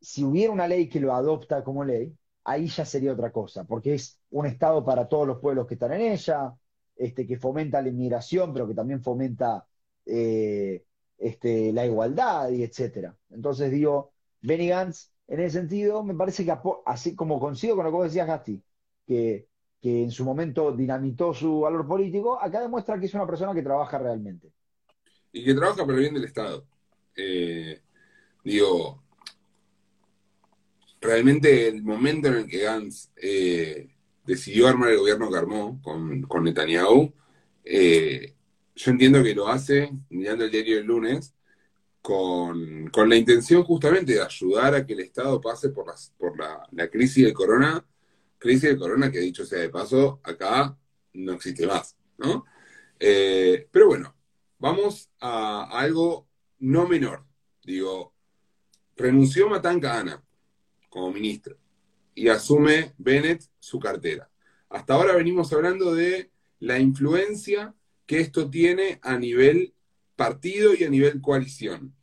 [0.00, 3.94] si hubiera una ley que lo adopta como ley, ahí ya sería otra cosa, porque
[3.94, 6.54] es un Estado para todos los pueblos que están en ella,
[6.96, 9.66] este, que fomenta la inmigración, pero que también fomenta
[10.06, 10.84] eh,
[11.18, 13.16] este, la igualdad y etcétera.
[13.30, 16.54] Entonces digo, Benny Gantz, en ese sentido, me parece que
[16.86, 18.62] así como coincido con lo que decías, Gasti,
[19.06, 19.46] que,
[19.80, 23.62] que en su momento dinamitó su valor político, acá demuestra que es una persona que
[23.62, 24.50] trabaja realmente.
[25.32, 26.64] Y que trabaja para el bien del Estado.
[27.16, 27.80] Eh,
[28.42, 29.02] digo,
[31.00, 33.88] realmente el momento en el que Gantz eh,
[34.24, 37.12] decidió armar el gobierno que armó con, con Netanyahu,
[37.64, 38.34] eh,
[38.74, 41.34] yo entiendo que lo hace, mirando el diario del lunes,
[42.02, 45.86] con, la intención justamente de ayudar a que el Estado pase por,
[46.16, 47.84] por la, crisis del corona,
[48.38, 50.76] crisis del corona que dicho sea de paso, acá
[51.14, 52.44] no existe más, ¿no?
[52.98, 54.14] Eh, pero bueno,
[54.58, 57.24] vamos a, algo no menor.
[57.64, 58.14] Digo,
[58.96, 60.22] renunció Matan Kahana
[60.90, 61.56] como ministro
[62.14, 64.28] y asume Bennett su cartera.
[64.68, 67.74] Hasta ahora venimos hablando de la influencia
[68.06, 69.72] que esto tiene a nivel
[70.16, 71.94] partido y a nivel coalición.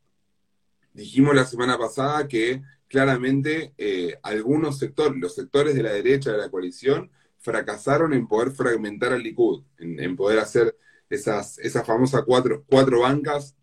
[0.93, 6.39] Dijimos la semana pasada que claramente eh, algunos sectores, los sectores de la derecha de
[6.39, 10.76] la coalición, fracasaron en poder fragmentar al Likud, en, poder hacer
[11.10, 13.56] esas, esas famosas cuatro, cuatro bancas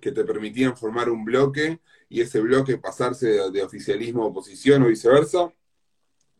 [0.00, 4.88] que te permitían formar un bloque y ese bloque pasarse de, oficialismo a oposición o
[4.88, 5.52] viceversa,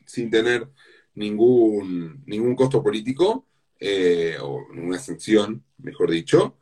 [0.04, 0.68] sin tener
[1.14, 3.46] ningún, ningún costo político,
[3.78, 6.56] eh, o una sanción, mejor dicho.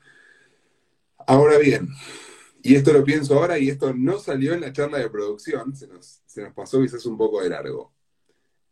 [1.26, 1.88] Ahora bien,
[2.62, 5.86] y esto lo pienso ahora y esto no salió en la charla de producción, se
[5.86, 7.92] nos, se nos pasó quizás un poco de largo.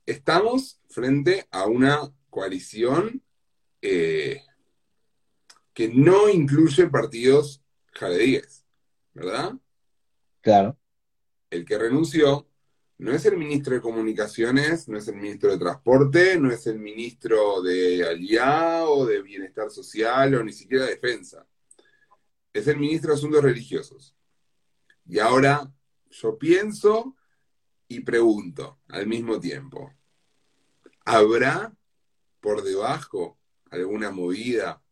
[0.06, 3.22] Estamos frente a una coalición
[3.82, 4.42] eh,
[5.74, 8.64] que no incluye partidos jaredíes,
[9.14, 9.54] ¿verdad?
[10.42, 10.76] Claro.
[11.50, 12.48] El que renunció
[12.98, 16.78] no es el ministro de Comunicaciones, no es el ministro de Transporte, no es el
[16.78, 21.46] ministro de Aliá o de Bienestar Social o ni siquiera de Defensa.
[22.52, 24.14] Es el ministro de Asuntos Religiosos.
[25.06, 25.72] Y ahora
[26.10, 27.16] yo pienso
[27.88, 29.92] y pregunto al mismo tiempo,
[31.04, 31.74] ¿habrá
[32.40, 33.38] por debajo
[33.70, 34.82] alguna movida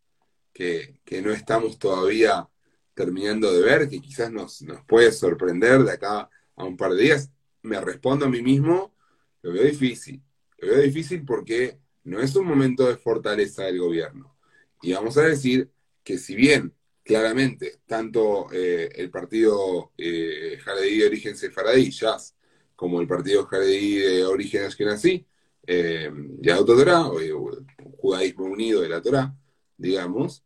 [0.53, 2.49] que, que no estamos todavía
[2.95, 7.03] terminando de ver, que quizás nos, nos puede sorprender de acá a un par de
[7.03, 7.31] días,
[7.63, 8.95] me respondo a mí mismo,
[9.43, 10.23] lo veo difícil.
[10.59, 14.37] Lo veo difícil porque no es un momento de fortaleza del gobierno.
[14.83, 15.71] Y vamos a decir
[16.03, 22.37] que si bien claramente tanto eh, el partido eh, de origen sefaradí, Jazz,
[22.77, 25.27] como el partido Jaredí de origen ashkenazí,
[25.67, 27.65] eh, de Autotorá, o, o
[27.99, 29.35] Judaísmo Unido de la Torá,
[29.77, 30.45] digamos,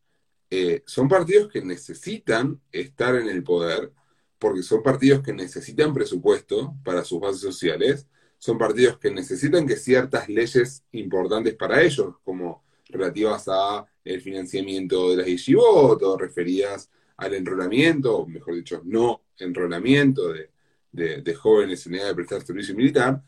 [0.50, 3.92] eh, son partidos que necesitan estar en el poder
[4.38, 8.06] porque son partidos que necesitan presupuesto para sus bases sociales,
[8.38, 15.10] son partidos que necesitan que ciertas leyes importantes para ellos, como relativas a el financiamiento
[15.10, 21.94] de las yeshivot o referidas al enrolamiento, o mejor dicho, no enrolamiento de, jóvenes en
[21.94, 23.22] edad de prestar servicio militar,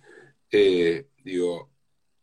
[0.50, 1.70] eh, digo,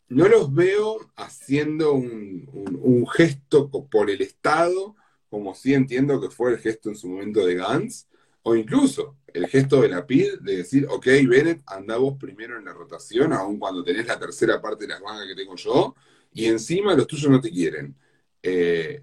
[0.08, 4.96] no los veo haciendo un, gesto por el Estado,
[5.28, 8.06] como sí entiendo que fue el gesto en su momento de Gantz,
[8.42, 12.64] o incluso el gesto de la PID de decir, ok, Bennett, anda vos primero en
[12.64, 15.94] la rotación, aun cuando tenés la tercera parte de las bancas que tengo yo,
[16.32, 17.96] y encima los tuyos no te quieren.
[18.42, 19.02] Eh,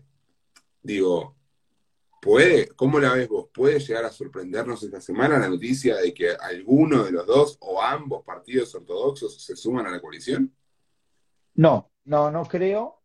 [0.84, 1.36] digo,
[2.22, 3.50] ¿puede, ¿cómo la ves vos?
[3.54, 7.82] ¿Puede llegar a sorprendernos esta semana la noticia de que alguno de los dos o
[7.82, 10.54] ambos partidos ortodoxos se suman a la coalición?
[11.56, 13.02] No, no, no creo.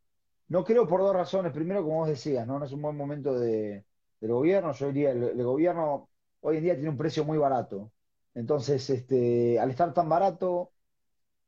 [0.49, 1.53] No creo por dos razones.
[1.53, 3.85] Primero, como vos decías, no, no es un buen momento de,
[4.21, 4.73] del gobierno.
[4.73, 7.93] Yo diría, el, gobierno hoy en día tiene un precio muy barato.
[8.35, 10.73] Entonces, este, al estar tan barato,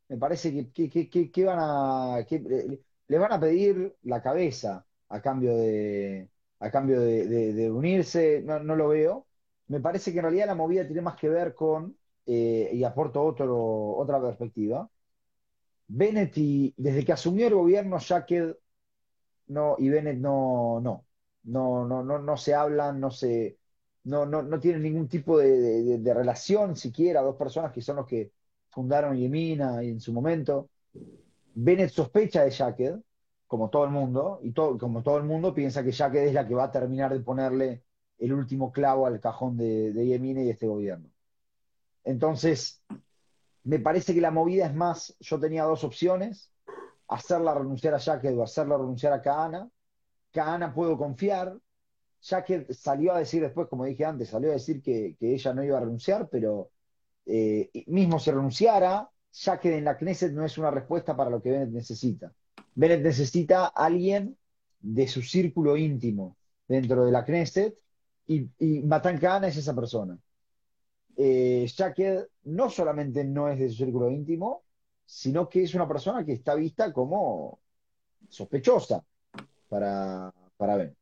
[0.08, 4.86] me parece que, que, que, van a, que, eh, les van a pedir la cabeza
[5.08, 6.30] a cambio de,
[6.60, 8.42] a cambio de, unirse.
[8.44, 9.26] No, no, lo veo.
[9.68, 13.22] Me parece que en realidad la movida tiene más que ver con, eh, y aporto
[13.24, 14.90] otro, otra perspectiva,
[15.88, 18.56] Bennett y, desde que asumió el gobierno, Jacket
[19.48, 21.06] no, y Bennett no, no,
[21.44, 23.58] no, no, no, no se hablan, no se,
[24.04, 28.32] no, no, no tienen ningún tipo de, relación siquiera, dos personas que son los que
[28.70, 30.70] fundaron Yemina en su momento.
[31.54, 32.96] Bennett sospecha de Jacket,
[33.46, 36.46] como todo el mundo, y todo, como todo el mundo piensa que Jacket es la
[36.46, 37.82] que va a terminar de ponerle
[38.18, 41.08] el último clavo al cajón de, de Yemina y este gobierno.
[42.04, 42.82] Entonces,
[43.68, 46.50] me parece que la movida es más, yo tenía dos opciones,
[47.06, 49.68] hacerla renunciar a Jacket o hacerla renunciar a Kahana.
[50.32, 51.54] Kahana puedo confiar.
[52.22, 55.76] Jacket salió a decir después, como dije antes, salió a decir que, ella no iba
[55.76, 56.70] a renunciar, pero
[57.26, 61.50] eh, mismo si renunciara, Jacket en la Knesset no es una respuesta para lo que
[61.50, 62.32] Bennett necesita.
[62.74, 64.34] Bennett necesita a alguien
[64.80, 67.76] de su círculo íntimo dentro de la Knesset
[68.26, 70.18] y, y Matan Kahana es esa persona
[71.20, 71.66] eh,
[71.96, 74.62] que no solamente no es de su círculo íntimo,
[75.04, 77.58] sino que es una persona que está vista como
[78.28, 79.04] sospechosa
[79.68, 80.96] para, para Ben.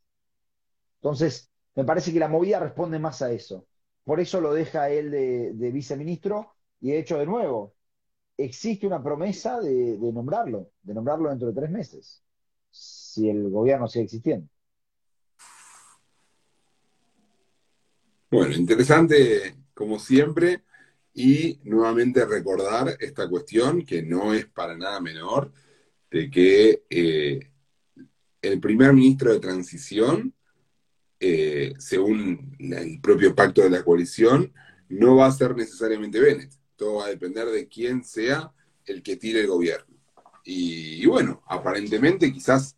[0.97, 3.67] Entonces, me parece que la movida responde más a eso.
[4.05, 7.75] Por eso lo deja él de, viceministro, Y de hecho, de nuevo,
[8.39, 12.23] existe una promesa de, de nombrarlo, de nombrarlo dentro de tres meses,
[12.71, 14.49] si el gobierno sigue existiendo.
[18.31, 20.63] Bueno, interesante como siempre
[21.13, 25.53] y nuevamente recordar esta cuestión que no es para nada menor
[26.11, 27.51] de que eh,
[28.41, 30.33] el primer ministro de transición,
[31.21, 34.51] eh, según el propio pacto de la coalición,
[34.89, 36.55] no va a ser necesariamente Bennett.
[36.75, 38.51] Todo va a depender de quién sea
[38.87, 39.95] el que tire el gobierno.
[40.43, 42.77] Y, y bueno, aparentemente quizás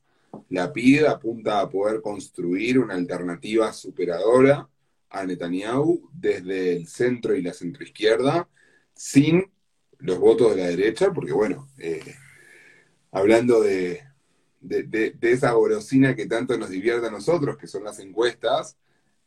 [0.49, 4.69] la PIDE apunta a poder construir una alternativa superadora
[5.11, 8.49] a Netanyahu desde el centro y la centroizquierda,
[8.95, 9.51] sin
[9.99, 12.15] los votos de la derecha, porque bueno, eh,
[13.11, 14.03] hablando de,
[14.61, 18.77] de, esa gorosina que tanto nos divierte a nosotros, que son las encuestas,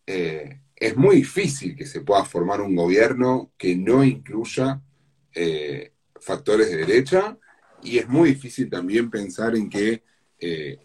[0.06, 4.82] eh, es muy difícil que se pueda formar un gobierno que no incluya
[5.34, 7.38] eh, factores de derecha,
[7.84, 10.04] y es muy difícil también pensar en que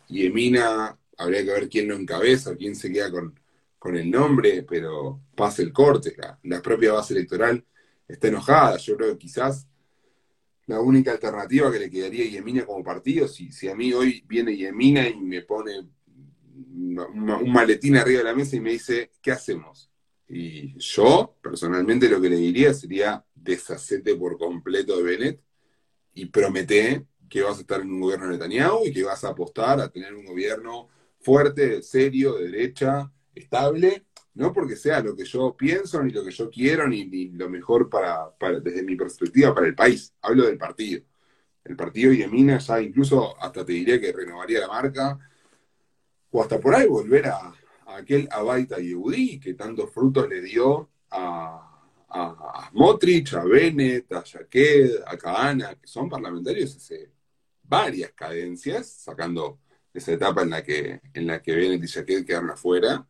[0.08, 3.34] Yemina, habría que ver quién lo encabeza, quién se queda con,
[3.86, 6.16] con el nombre, pero pase el corte.
[6.42, 7.64] La, propia base electoral
[8.08, 8.78] está enojada.
[8.78, 9.68] Yo creo que quizás
[10.66, 14.24] la única alternativa que le quedaría a Yemina como partido, si, si a mí hoy
[14.26, 15.88] viene Yemina y me pone
[16.52, 19.88] un maletín arriba de la mesa y me dice, ¿qué hacemos?
[20.26, 25.40] Y yo, personalmente, lo que le diría sería deshacete por completo de Bennett
[26.12, 29.28] y promete que vas a estar en un gobierno de Netanyahu y que vas a
[29.28, 30.88] apostar a tener un gobierno
[31.20, 36.30] fuerte, serio, de derecha, estable, no porque sea lo que yo pienso, ni lo que
[36.30, 40.12] yo quiero, ni, lo mejor para, desde mi perspectiva para el país.
[40.22, 41.02] Hablo del partido.
[41.64, 45.18] El partido y ya incluso hasta te diría que renovaría la marca,
[46.30, 47.52] o hasta por ahí volver a,
[47.86, 55.02] aquel Abaita Yehudi que tantos frutos le dio a, a, Motrich, a Bennett, a Jaqued,
[55.06, 57.10] a Kahana, que son parlamentarios hace
[57.62, 59.60] varias cadencias, sacando
[59.94, 63.06] esa etapa en la que, en la que Bennett y Jaqued quedaron afuera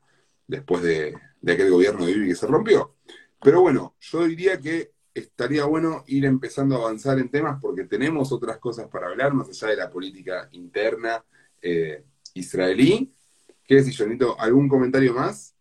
[0.47, 2.97] después de, aquel gobierno de Bibi que se rompió.
[3.43, 8.33] Pero bueno, yo diría que estaría bueno ir empezando a avanzar en temas porque tenemos
[8.33, 11.25] otras cosas para hablar, más allá de la política interna
[11.63, 13.15] eh, israelí.
[13.65, 14.39] ¿Qué decís, Jonito?
[14.39, 15.55] ¿Algún comentario más?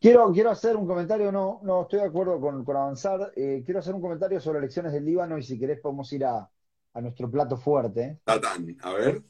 [0.00, 3.32] Quiero, quiero hacer un comentario, no, no estoy de acuerdo con, avanzar.
[3.34, 6.48] Eh, quiero hacer un comentario sobre elecciones del Líbano y si querés podemos ir a,
[6.94, 8.20] a nuestro plato fuerte.
[8.24, 9.22] Tatán, a ver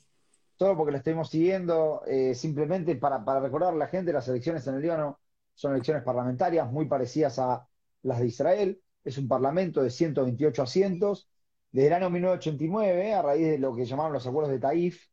[0.58, 4.74] todo porque lo estuvimos siguiendo, eh, simplemente para, recordar a la gente, las elecciones en
[4.74, 5.20] el Líbano
[5.54, 7.66] son elecciones parlamentarias muy parecidas a
[8.02, 8.82] las de Israel.
[9.04, 11.30] Es un parlamento de 128 asientos.
[11.72, 15.06] Desde el año 1989, a raíz de lo que llamaron los acuerdos de Taif,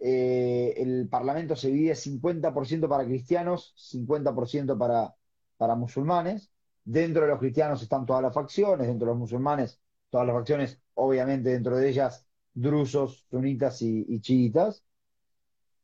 [0.00, 5.14] eh, el parlamento se divide 50% para cristianos, 50% para,
[5.56, 6.50] para musulmanes.
[6.84, 9.80] Dentro de los cristianos están todas las facciones, dentro de los musulmanes
[10.10, 12.27] todas las facciones, obviamente dentro de ellas
[12.60, 14.84] drusos, sunitas y, chiitas.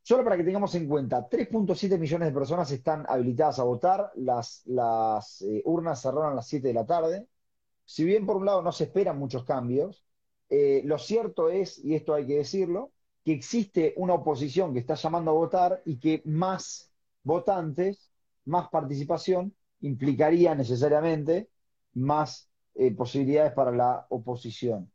[0.02, 4.62] Solo para que tengamos en cuenta, 3.7 millones de personas están habilitadas a votar, las,
[4.66, 7.26] las eh, urnas cerraron a las 7 de la tarde.
[7.84, 10.04] Si bien por un lado no se esperan muchos cambios,
[10.50, 12.92] eh, lo cierto es, y esto hay que decirlo,
[13.24, 18.10] que existe una oposición que está llamando a votar y que más votantes,
[18.44, 21.48] más participación, implicaría necesariamente
[21.94, 24.90] más eh, posibilidades para la oposición.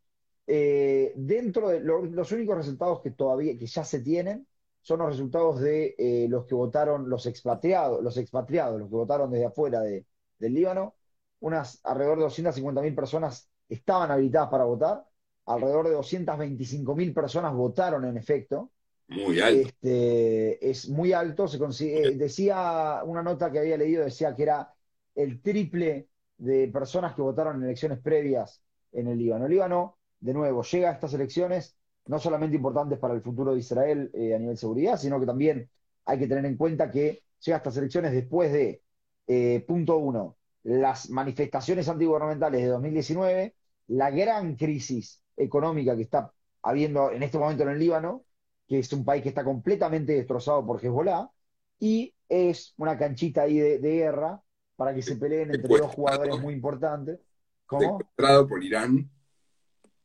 [0.46, 4.46] Eh, dentro de los únicos resultados que todavía, que ya se tienen,
[4.82, 9.30] son los resultados de eh, los que votaron los expatriados, los expatriados, los que votaron
[9.30, 10.06] desde afuera de,
[10.38, 10.94] del Líbano.
[11.40, 15.04] Unas alrededor de 250.000 personas estaban habilitadas para votar,
[15.46, 18.70] alrededor de 225.000 personas votaron en efecto.
[19.08, 19.68] Muy alto.
[19.68, 24.72] Este, es muy alto, se consigue, decía una nota que había leído, decía que era
[25.14, 28.62] el triple de personas que votaron en elecciones previas
[28.92, 29.46] en el Líbano.
[29.46, 33.60] El Líbano de nuevo, llega a estas elecciones no solamente importantes para el futuro de
[33.60, 35.70] Israel eh, a nivel seguridad, sino que también
[36.04, 38.82] hay que tener en cuenta que llega a estas elecciones después de,
[39.26, 43.54] eh, punto uno, las manifestaciones antigubernamentales de 2019,
[43.88, 48.24] la gran crisis económica que está habiendo en este momento en el Líbano,
[48.66, 51.30] que es un país que está completamente destrozado por Hezbollah,
[51.78, 54.42] y es una canchita ahí de, guerra
[54.76, 57.20] para que se peleen entre dos jugadores muy importantes.
[57.66, 58.00] ¿Cómo?
[58.48, 59.08] por Irán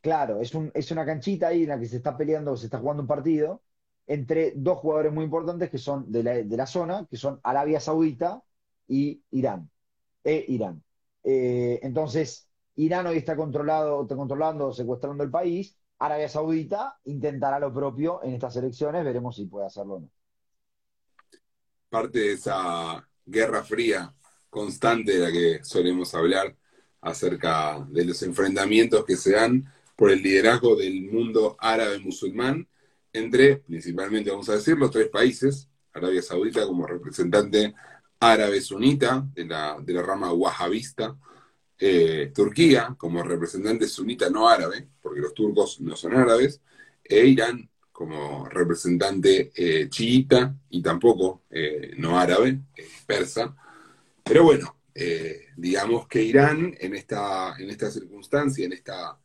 [0.06, 2.78] Claro, es, un, es una canchita ahí en la que se está peleando, se está
[2.78, 3.64] jugando un partido
[4.06, 8.40] entre dos jugadores muy importantes que son de la, zona, que son Arabia Saudita
[8.86, 9.68] y Irán.
[10.22, 10.80] E Irán.
[11.24, 15.76] Eh, entonces, Irán hoy está controlado, está controlando, secuestrando el país.
[15.98, 20.10] Arabia Saudita intentará lo propio en estas elecciones, veremos si puede hacerlo o no.
[21.88, 24.14] Parte de esa guerra fría
[24.50, 26.54] constante de la que solemos hablar
[27.00, 29.64] acerca de los enfrentamientos que se dan
[29.96, 32.68] por el liderazgo del mundo árabe musulmán
[33.12, 37.74] entre, principalmente, vamos a decirlo, tres países, Arabia Saudita como representante
[38.20, 41.16] árabe sunita de la, de la rama wahhabista,
[41.78, 46.60] eh, Turquía como representante sunita no árabe, porque los turcos no son árabes,
[47.04, 52.60] e Irán como representante eh, chiita y tampoco eh, no árabe,
[53.06, 53.54] persa.
[54.22, 54.74] Pero bueno,
[55.56, 59.18] digamos que Irán en esta, en esta circunstancia, en esta,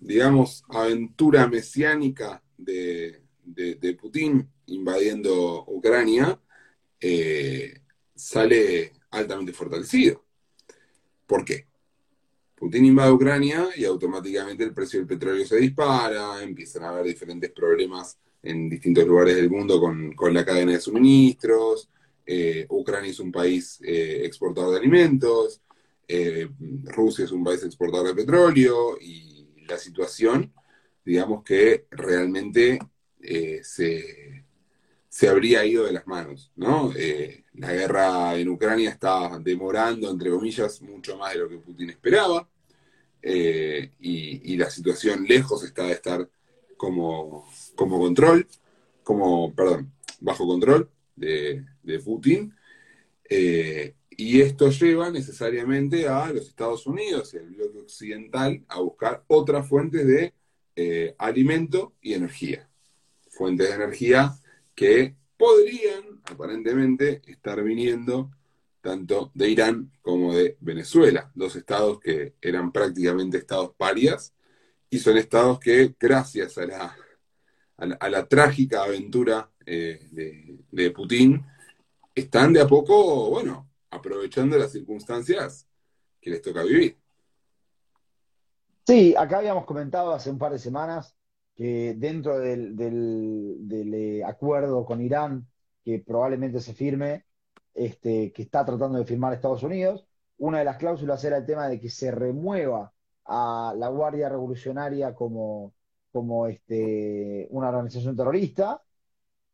[0.00, 6.40] digamos, aventura mesiánica de, de Putin invadiendo Ucrania,
[8.14, 10.24] sale altamente fortalecido.
[11.26, 11.66] ¿Por qué?
[12.62, 17.50] Putin invade Ucrania y automáticamente el precio del petróleo se dispara, empiezan a haber diferentes
[17.50, 21.88] problemas en distintos lugares del mundo con, la cadena de suministros,
[22.24, 25.60] eh, Ucrania es un país eh, exportador de alimentos,
[26.08, 26.48] eh,
[26.84, 30.52] Rusia es un país exportador de petróleo y la situación,
[31.04, 32.78] digamos que realmente
[33.62, 34.42] se,
[35.12, 36.90] se habría ido de las manos, ¿no?
[36.96, 41.90] Eh, la guerra en Ucrania está demorando, entre comillas, mucho más de lo que Putin
[41.90, 42.48] esperaba,
[43.20, 46.26] eh, y, la situación lejos está de estar
[46.78, 48.48] como, como control,
[49.02, 51.62] como, perdón, bajo control de,
[52.02, 52.56] Putin,
[53.28, 59.24] eh, y esto lleva necesariamente a los Estados Unidos y al bloque occidental a buscar
[59.28, 60.34] otras fuentes de
[61.18, 62.68] alimento y energía.
[63.30, 64.34] Fuentes de energía
[64.74, 68.30] que podrían aparentemente estar viniendo
[68.80, 74.34] tanto de Irán como de Venezuela, dos estados que eran prácticamente estados parias
[74.90, 76.96] y son estados que gracias a la,
[77.76, 81.42] a la, trágica aventura eh, de, de Putin
[82.14, 85.68] están de a poco, bueno, aprovechando las circunstancias
[86.20, 86.98] que les toca vivir.
[88.86, 91.14] Sí, acá habíamos comentado hace un par de semanas
[91.54, 92.74] que dentro del,
[93.70, 95.46] eh, acuerdo con Irán,
[95.84, 97.26] que probablemente se firme,
[97.74, 100.06] este, que está tratando de firmar Estados Unidos,
[100.38, 102.92] una de las cláusulas era el tema de que se remueva
[103.26, 105.74] a la Guardia Revolucionaria como,
[106.10, 108.82] como este, una organización terrorista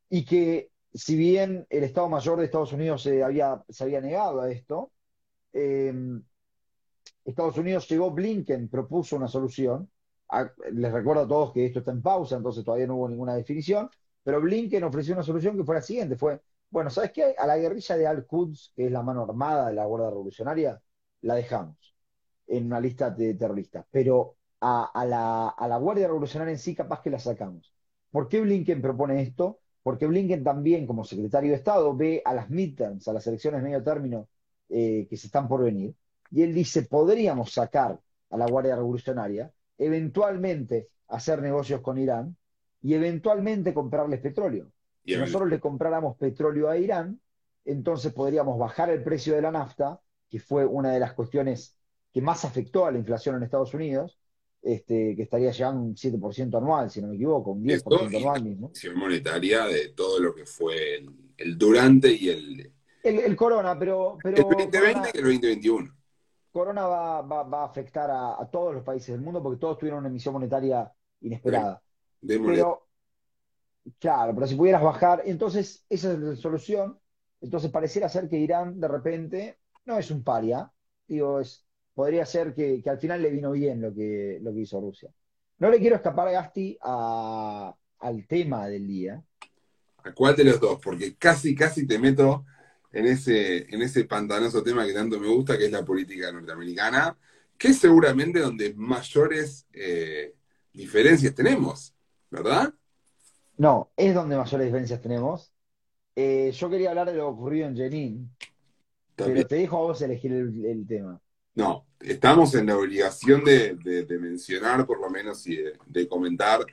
[0.08, 4.40] y que si bien el Estado Mayor de Estados Unidos se había, se había negado
[4.40, 4.92] a esto,
[5.52, 5.92] eh,
[7.24, 9.90] Estados Unidos llegó, Blinken propuso una solución
[10.72, 13.88] les recuerdo a todos que esto está en pausa, entonces todavía no hubo ninguna definición,
[14.22, 17.34] pero Blinken ofreció una solución que fue la siguiente, fue, bueno, ¿sabes qué?
[17.38, 20.82] A la guerrilla de Al-Quds, que es la mano armada de la Guardia Revolucionaria,
[21.22, 21.94] la dejamos
[22.46, 27.00] en una lista de terroristas, pero a, la, a la Guardia Revolucionaria en sí capaz
[27.02, 27.72] que la sacamos.
[28.10, 29.60] ¿Por qué Blinken propone esto?
[29.88, 33.82] Porque Blinken también, como secretario de Estado, ve a las midterms, a las elecciones medio
[33.82, 34.28] término
[34.68, 35.94] eh, que se están por venir,
[36.30, 42.36] y él dice, podríamos sacar a la Guardia Revolucionaria eventualmente hacer negocios con Irán
[42.82, 44.70] y eventualmente comprarles petróleo.
[45.06, 47.18] Si nosotros le compráramos petróleo a Irán,
[47.64, 51.78] entonces podríamos bajar el precio de la nafta, que fue una de las cuestiones
[52.12, 54.18] que más afectó a la inflación en Estados Unidos,
[54.62, 58.72] este, que estaría llegando un 7% anual, si no me equivoco, un 10% anual mismo.
[58.82, 61.04] La monetaria de todo lo que fue
[61.36, 62.72] el, durante y el...
[63.02, 64.18] El, corona, pero...
[64.22, 65.94] pero el 2020 y el 2021.
[66.50, 70.08] Corona va, va, a afectar a, todos los países del mundo porque todos tuvieron una
[70.08, 70.90] emisión monetaria
[71.20, 71.80] inesperada.
[72.26, 72.88] pero,
[73.98, 76.98] claro, pero si pudieras bajar, entonces esa es la solución.
[77.40, 80.70] Entonces pareciera ser que Irán de repente no es un paria,
[81.06, 81.67] digo, es,
[81.98, 85.10] podría ser que, al final le vino bien lo que, lo que hizo Rusia.
[85.58, 89.20] No le quiero escapar, Gasti, a, al tema del día.
[90.04, 90.78] ¿A cuál de los dos?
[90.80, 92.44] Porque casi, casi te meto
[92.92, 97.18] en ese, en ese pantanoso tema que tanto me gusta, que es la política norteamericana,
[97.58, 100.36] que es seguramente donde mayores eh,
[100.72, 101.96] diferencias tenemos,
[102.30, 102.72] ¿verdad?
[103.56, 105.52] No, es donde mayores diferencias tenemos.
[106.14, 108.30] Eh, yo quería hablar de lo ocurrido en Jenin,
[109.16, 111.20] pero te dejo a vos elegir el, tema.
[111.58, 116.64] No, estamos en la obligación de, mencionar, por lo menos, y de, comentar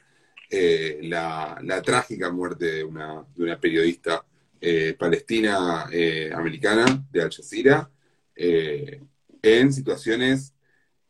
[0.47, 3.25] eh, la, trágica muerte de una,
[3.59, 4.23] periodista
[4.61, 7.89] eh, palestina eh, americana de Al Jazeera
[8.35, 10.53] en situaciones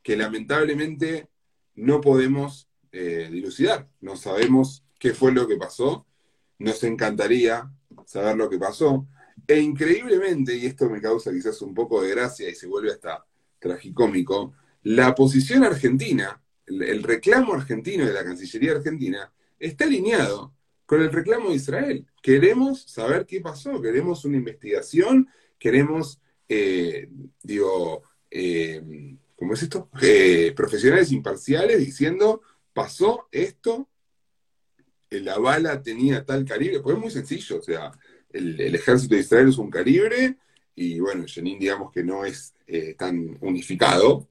[0.01, 1.27] que lamentablemente
[1.75, 3.89] no podemos dilucidar.
[3.99, 6.07] No sabemos qué fue lo que pasó.
[6.59, 7.69] Nos encantaría
[8.05, 9.05] saber lo que pasó.
[9.45, 13.25] E increíblemente, y esto me causa quizás un poco de gracia y se vuelve hasta
[13.59, 14.53] tragicómico,
[14.83, 20.53] la posición argentina, el reclamo argentino de la Cancillería Argentina, está alineado
[20.85, 22.05] con el reclamo de Israel.
[22.21, 25.27] Queremos saber qué pasó, queremos una investigación,
[25.57, 27.09] queremos, eh,
[27.41, 29.89] digo, eh, ¿cómo es esto?
[30.01, 32.41] Eh, profesionales imparciales diciendo,
[32.73, 33.89] pasó esto,
[35.09, 37.91] la bala tenía tal calibre, pues es muy sencillo, o sea,
[38.31, 40.37] el, ejército de Israel es un calibre,
[40.75, 44.27] y bueno, Jenin digamos que no es eh, tan unificado,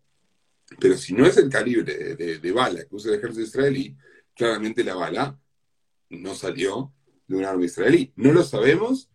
[0.80, 3.96] pero si no es el calibre de, bala que usa el ejército israelí,
[4.34, 5.38] claramente la bala
[6.10, 6.92] no salió
[7.26, 8.12] de un arma israelí.
[8.16, 9.10] No lo sabemos,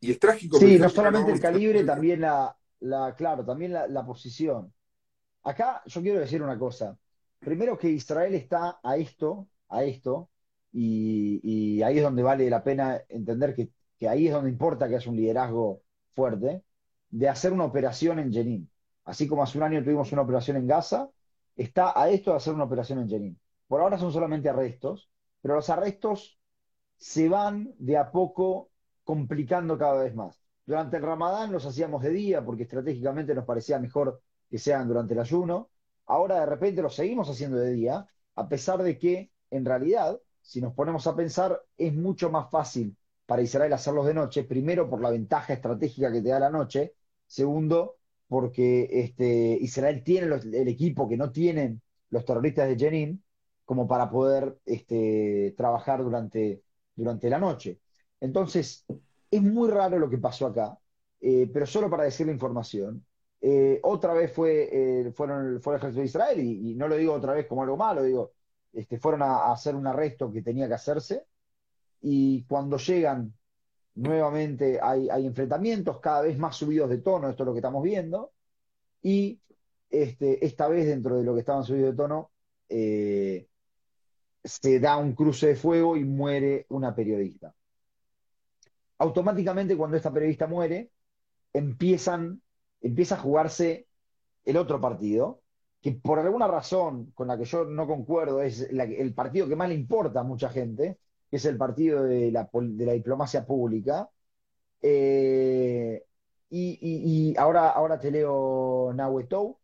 [0.00, 0.58] y es trágico.
[0.58, 4.72] Sí, no solamente el calibre, también la, la claro, también la, posición.
[5.42, 6.98] Acá yo quiero decir una cosa.
[7.38, 10.30] Primero que Israel está a esto, a esto,
[10.72, 13.70] y, ahí es donde vale la pena entender que,
[14.08, 15.82] ahí es donde importa que haya un liderazgo
[16.14, 16.62] fuerte,
[17.10, 18.70] de hacer una operación en Jenin.
[19.04, 21.08] Así como hace un año tuvimos una operación en Gaza,
[21.56, 23.40] está a esto de hacer una operación en Jenin.
[23.66, 26.38] Por ahora son solamente arrestos, pero los arrestos
[26.96, 28.70] se van de a poco
[29.04, 30.42] complicando cada vez más.
[30.66, 35.14] Durante el Ramadán los hacíamos de día porque estratégicamente nos parecía mejor que sean durante
[35.14, 35.70] el ayuno.
[36.06, 40.60] Ahora de repente los seguimos haciendo de día, a pesar de que en realidad, si
[40.60, 42.96] nos ponemos a pensar, es mucho más fácil
[43.26, 46.94] para Israel hacerlos de noche, primero por la ventaja estratégica que te da la noche,
[47.28, 53.22] segundo porque este, Israel tiene el equipo que no tienen los terroristas de Jenin
[53.64, 56.62] como para poder este, trabajar durante,
[56.94, 57.80] durante la noche.
[58.20, 58.84] Entonces,
[59.30, 60.78] es muy raro lo que pasó acá,
[61.20, 63.04] eh, pero solo para decir la información.
[63.40, 67.12] Eh, otra vez fue, eh, fueron, fue el ejército de Israel, y, no lo digo
[67.12, 68.32] otra vez como algo malo, digo,
[68.72, 71.24] este, fueron a, hacer un arresto que tenía que hacerse,
[72.00, 73.34] y cuando llegan
[73.98, 78.32] nuevamente hay, enfrentamientos cada vez más subidos de tono, esto es lo que estamos viendo,
[79.02, 79.40] y
[79.90, 82.30] este, esta vez dentro de lo que estaban subidos de tono,
[84.44, 87.54] se da un cruce de fuego y muere una periodista.
[88.98, 90.90] Automáticamente cuando esta periodista muere,
[91.52, 92.42] empiezan,
[92.80, 93.86] empieza a jugarse
[94.44, 95.42] el otro partido,
[95.80, 99.68] que por alguna razón con la que yo no concuerdo es el partido que más
[99.68, 100.98] le importa a mucha gente,
[101.30, 102.48] que es el partido de la,
[102.92, 104.08] diplomacia pública.
[104.80, 106.02] Eh,
[106.50, 109.58] y, ahora, ahora te leo Nahuetou.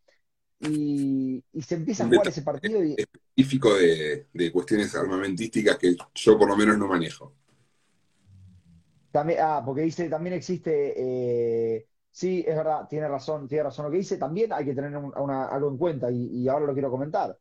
[0.60, 2.82] Y, y se empieza a jugar ese partido.
[2.82, 2.94] Y...
[2.96, 7.34] Específico de, de cuestiones armamentísticas que yo por lo menos no manejo
[9.40, 13.98] ah, porque dice, también existe, eh, sí, es verdad, tiene razón, tiene razón lo que
[13.98, 17.38] dice, también hay que tener algo en cuenta y, ahora lo quiero comentar.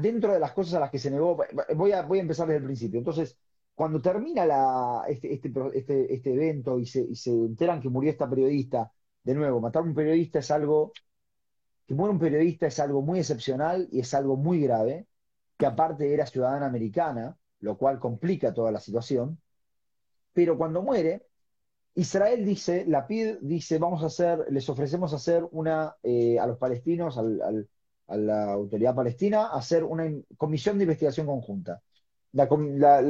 [0.00, 1.36] Dentro de las cosas a las que se negó,
[1.74, 2.98] voy a, voy a empezar desde el principio.
[2.98, 3.38] Entonces,
[3.74, 8.28] cuando termina este, este, este, este evento y se, y se enteran que murió esta
[8.28, 8.90] periodista,
[9.22, 10.92] de nuevo, matar a un periodista es algo,
[11.86, 15.08] que muere un periodista es algo muy excepcional y es algo muy grave,
[15.58, 19.40] que aparte era ciudadana americana, lo cual complica toda la situación.
[20.32, 21.26] Pero cuando muere,
[21.96, 26.58] Israel dice, la PID dice, vamos a hacer, les ofrecemos hacer una, eh, a los
[26.58, 27.18] palestinos,
[28.08, 31.82] a la autoridad palestina, hacer una comisión de investigación conjunta.
[32.32, 32.44] La,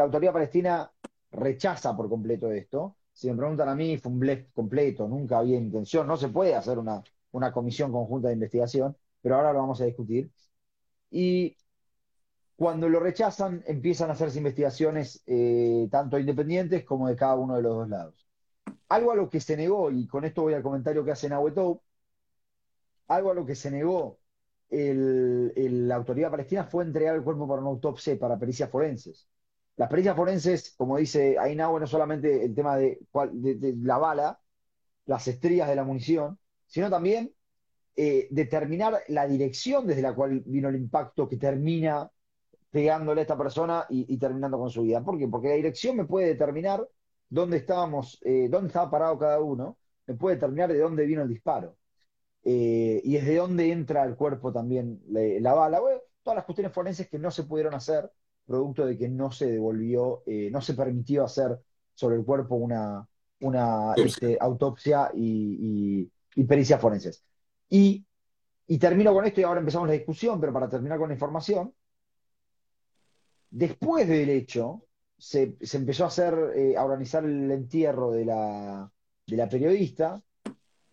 [0.02, 0.90] autoridad palestina
[1.32, 2.96] rechaza por completo esto.
[3.12, 6.54] Si me preguntan a mí, fue un blef completo, nunca había intención, no se puede
[6.54, 10.30] hacer una, una comisión conjunta de investigación, pero ahora lo vamos a discutir.
[11.10, 11.56] Y
[12.56, 17.62] cuando lo rechazan, empiezan a hacerse investigaciones eh, tanto independientes como de cada uno de
[17.62, 18.26] los dos lados.
[18.88, 21.82] Algo a lo que se negó, y con esto voy al comentario que hace Nahuetou,
[23.08, 24.18] algo a lo que se negó
[24.70, 29.28] la autoridad palestina fue entregar el cuerpo para una autopsia para pericias forenses.
[29.76, 32.98] Las pericias forenses, como dice Ainahue, no solamente el tema de,
[33.82, 34.40] la bala,
[35.04, 37.32] las estrías de la munición, sino también
[37.94, 42.10] eh, determinar la dirección desde la cual vino el impacto que termina
[42.70, 45.02] pegándole a esta persona y, terminando con su vida.
[45.04, 45.28] ¿Por qué?
[45.28, 46.86] Porque la dirección me puede determinar
[47.28, 51.28] dónde estábamos, eh, dónde estaba parado cada uno, me puede determinar de dónde vino el
[51.28, 51.76] disparo.
[52.48, 55.80] Eh, y desde dónde entra el cuerpo también la, bala.
[56.22, 58.10] todas las cuestiones forenses que no se pudieron hacer,
[58.46, 61.58] producto de que no se devolvió, eh, no se permitió hacer
[61.94, 63.08] sobre el cuerpo una,
[63.40, 67.24] una este, autopsia y, y, pericias forenses.
[67.68, 68.06] Y,
[68.68, 71.72] y termino con esto y ahora empezamos la discusión, pero para terminar con la información,
[73.56, 74.86] Después del hecho,
[75.16, 78.92] se, empezó a hacer, eh, a organizar el entierro de la,
[79.26, 80.22] de la periodista,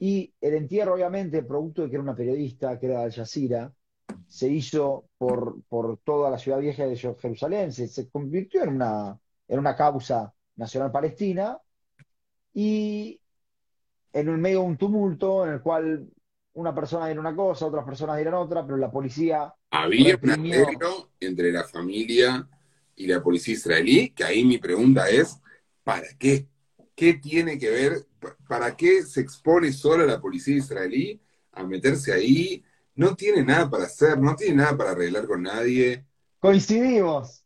[0.06, 3.72] y el entierro, obviamente, producto de que era una periodista, que era Al Jazeera,
[4.28, 9.60] se hizo por, por toda la ciudad vieja de Jerusalén, se, convirtió en una, en
[9.60, 11.58] una causa nacional palestina,
[12.54, 13.18] y
[14.12, 16.06] en el medio de un tumulto en el cual
[16.52, 19.54] una persona dirá una cosa, otras personas dirán otra, pero la policía...
[19.70, 22.46] Había un arreglo entre la familia
[22.98, 25.40] y la policía israelí, que ahí mi pregunta es,
[25.82, 26.50] ¿para qué?
[26.94, 28.06] ¿Qué tiene que ver
[28.48, 31.22] ¿para qué se expone solo la policía israelí
[31.52, 32.64] a meterse ahí?
[32.96, 36.06] No tiene nada para hacer, no tiene nada para arreglar con nadie.
[36.40, 37.44] Coincidimos.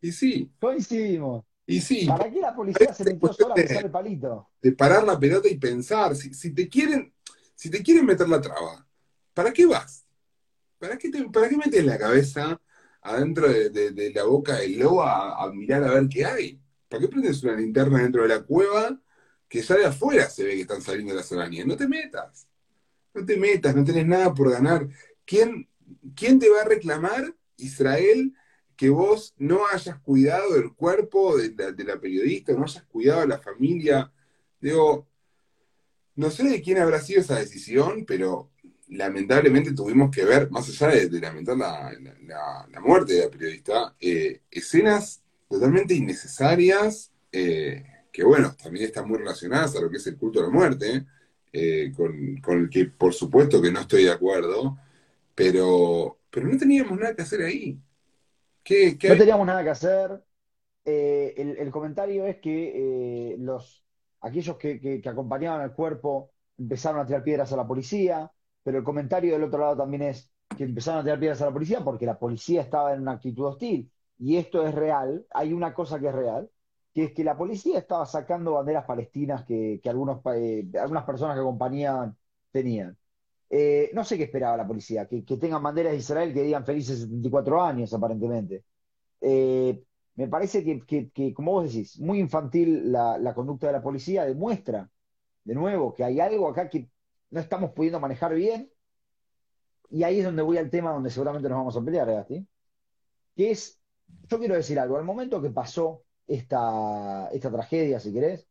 [0.00, 0.50] Y sí.
[0.60, 1.44] Coincidimos.
[1.66, 2.06] Y sí.
[2.06, 4.48] ¿Para qué la policía se metió sola a pisar el palito?
[4.62, 6.16] De parar la pelota y pensar.
[6.16, 7.12] Si, te quieren,
[7.54, 8.86] si te quieren meter la traba,
[9.34, 10.06] ¿para qué vas?
[10.78, 12.60] ¿Para qué, te, para qué metes la cabeza
[13.02, 16.60] adentro de, la boca del lobo a, mirar a ver qué hay?
[16.88, 19.00] ¿Para qué prendes una linterna dentro de la cueva
[19.48, 21.66] que ya de afuera se ve que están saliendo las arañas?
[21.66, 22.46] No te metas.
[23.14, 24.88] No te metas, no tenés nada por ganar.
[25.24, 25.68] ¿Quién,
[26.14, 27.34] quién te va a reclamar?
[27.56, 28.32] Israel
[28.78, 33.40] que vos no hayas cuidado del cuerpo de la, periodista, no hayas cuidado de la
[33.40, 34.12] familia.
[34.60, 35.08] Digo,
[36.14, 38.52] no sé de quién habrá sido esa decisión, pero
[38.86, 45.24] lamentablemente tuvimos que ver, más allá de, lamentar la, muerte de la periodista, eh, escenas
[45.48, 50.40] totalmente innecesarias, eh, que bueno, también están muy relacionadas a lo que es el culto
[50.40, 51.06] a la muerte,
[51.52, 54.78] eh, con, con, el que por supuesto que no estoy de acuerdo,
[55.34, 57.80] pero, pero no teníamos nada que hacer ahí.
[59.08, 60.22] No teníamos nada que hacer.
[60.84, 63.84] Eh, el, comentario es que los,
[64.20, 68.30] aquellos que, acompañaban al cuerpo empezaron a tirar piedras a la policía,
[68.62, 71.52] pero el comentario del otro lado también es que empezaron a tirar piedras a la
[71.52, 73.90] policía porque la policía estaba en una actitud hostil.
[74.18, 76.50] Y esto es real, hay una cosa que es real,
[76.92, 82.16] que es que la policía estaba sacando banderas palestinas que, eh, algunas personas que acompañaban
[82.50, 82.96] tenían.
[83.50, 87.00] Eh, no sé qué esperaba la policía, que, tengan banderas de Israel que digan felices
[87.00, 88.64] 74 años, aparentemente.
[89.20, 89.82] Eh,
[90.16, 94.90] me parece que, como vos decís, muy infantil la, conducta de la policía, demuestra,
[95.44, 96.90] de nuevo, que hay algo acá que
[97.30, 98.70] no estamos pudiendo manejar bien.
[99.90, 102.46] Y ahí es donde voy al tema donde seguramente nos vamos a pelear, Gasti.
[103.36, 103.77] Que es,
[104.28, 108.46] yo quiero decir algo, al momento que pasó esta, esta tragedia, si querés,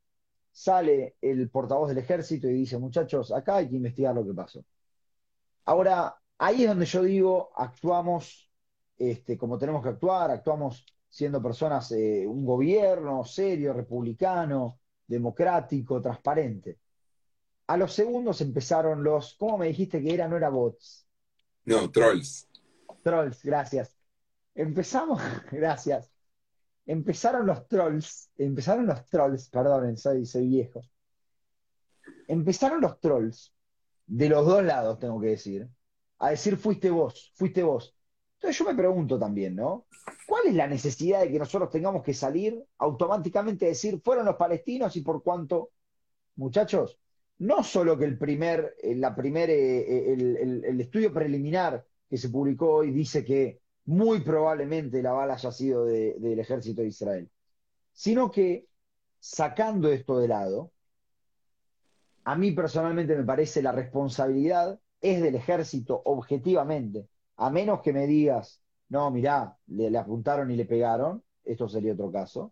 [0.51, 4.63] sale el portavoz del ejército y dice, muchachos, acá hay que investigar lo que pasó.
[5.65, 8.47] Ahora, ahí es donde yo digo, actuamos
[8.97, 16.79] este, como tenemos que actuar, actuamos siendo personas, eh, un gobierno serio, republicano, democrático, transparente.
[17.67, 20.27] A los segundos empezaron los, ¿cómo me dijiste que era?
[20.27, 21.05] No era bots.
[21.65, 22.47] No, trolls.
[23.03, 23.96] Trolls, gracias.
[24.57, 26.11] Empezamos, gracias.
[26.87, 30.81] Empezaron los trolls, empezaron los trolls, perdonen, soy, soy viejo.
[32.27, 33.53] Empezaron los trolls
[34.07, 35.69] de los dos lados, tengo que decir,
[36.17, 37.95] a decir fuiste vos, fuiste vos.
[38.35, 39.85] Entonces yo me pregunto también, ¿no?
[40.25, 44.37] ¿Cuál es la necesidad de que nosotros tengamos que salir automáticamente a decir fueron los
[44.37, 45.71] palestinos y por cuánto?
[46.35, 46.99] Muchachos,
[47.39, 50.13] no solo que el primer, eh, la eh, eh,
[50.67, 55.85] el, estudio preliminar que se publicó hoy dice que muy probablemente la bala haya sido
[55.85, 57.29] del ejército de Israel,
[57.93, 58.67] sino que
[59.19, 60.71] sacando esto de lado,
[62.25, 67.07] a mí personalmente me parece la responsabilidad es del ejército objetivamente,
[67.37, 72.11] a menos que me digas, no, mirá, le, apuntaron y le pegaron, esto sería otro
[72.11, 72.51] caso,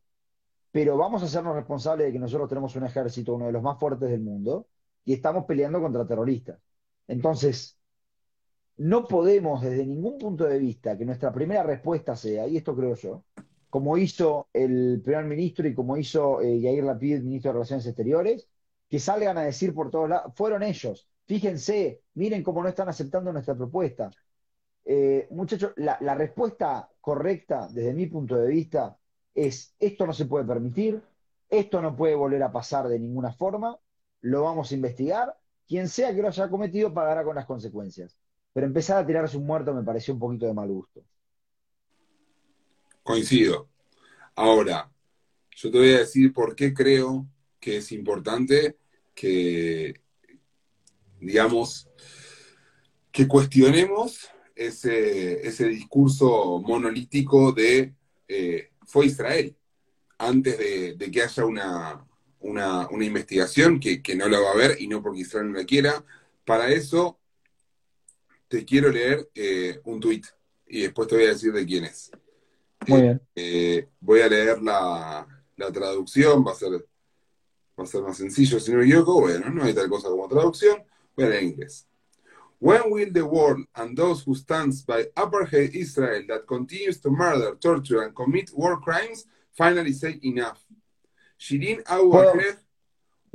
[0.71, 3.77] pero vamos a hacernos responsables de que nosotros tenemos un ejército, uno de los más
[3.77, 4.67] fuertes del mundo,
[5.03, 6.59] y estamos peleando contra terroristas.
[7.07, 7.77] Entonces,
[8.77, 12.95] no podemos desde ningún punto de vista que nuestra primera respuesta sea, y esto creo
[12.95, 13.23] yo,
[13.69, 18.47] como hizo el primer ministro y como hizo eh, Yair Lapid, ministro de Relaciones Exteriores,
[18.89, 21.09] que salgan a decir por todos lados, fueron ellos.
[21.25, 24.11] Fíjense, miren cómo no están aceptando nuestra propuesta.
[24.85, 28.97] Eh, muchachos, la, respuesta correcta desde mi punto de vista
[29.33, 31.01] es, esto no se puede permitir,
[31.49, 33.77] esto no puede volver a pasar de ninguna forma,
[34.21, 35.35] lo vamos a investigar,
[35.67, 38.15] quien sea que lo haya cometido pagará con las consecuencias.
[38.55, 41.03] Pero empezar a tirarse un muerto me pareció un poquito de mal gusto.
[43.03, 43.67] Coincido.
[44.33, 44.89] Ahora,
[45.57, 47.27] yo te voy a decir por qué creo
[47.59, 48.77] que es importante
[49.13, 49.99] que,
[51.19, 51.89] digamos,
[53.11, 57.93] que cuestionemos ese, ese discurso monolítico de
[58.29, 59.53] eh, fue Israel,
[60.17, 62.07] antes de, que haya una,
[62.39, 66.05] una, investigación que, no la va a haber y no porque Israel no la quiera.
[66.45, 67.19] Para eso
[68.47, 70.25] te quiero leer eh, un tuit
[70.67, 72.11] y después te voy a decir de quién es.
[72.87, 73.21] Muy bien.
[73.35, 76.85] Eh, voy a leer la, la traducción, va a ser
[77.77, 79.21] va a ser más sencillo si no me equivoco.
[79.21, 80.83] Bueno, no hay tal cosa como traducción.
[81.15, 81.87] Voy a leer en inglés.
[82.59, 87.55] When will the world and those who stands by apartheid Israel that continues to murder,
[87.59, 90.63] torture, and commit war crimes finally say enough?
[91.37, 92.57] Shirin Abu Akleh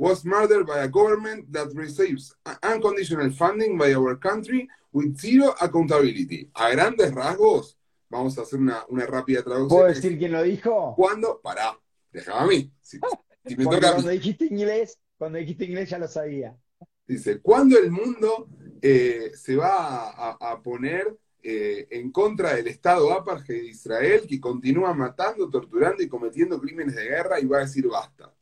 [0.01, 2.33] was murdered by a government that receives
[2.63, 6.49] unconditional funding by our country with zero accountability.
[6.55, 7.77] A grandes rasgos,
[8.09, 9.69] vamos a hacer una, una rápida traducción.
[9.81, 10.95] ¿Puedo decir quién lo dijo?
[10.95, 11.39] ¿Cuándo?
[11.43, 11.77] Pará,
[12.11, 12.71] déjame a mí.
[12.81, 13.95] Si me Porque toca a mí.
[13.97, 16.57] cuando dijiste inglés, cuando dijiste inglés ya lo sabía.
[17.05, 18.47] Dice, ¿cuándo el mundo
[18.81, 24.25] eh, se va a, a- a poner eh, en contra del Estado apartheid de Israel
[24.27, 28.33] que continúa matando, torturando y cometiendo crímenes de guerra y va a decir basta?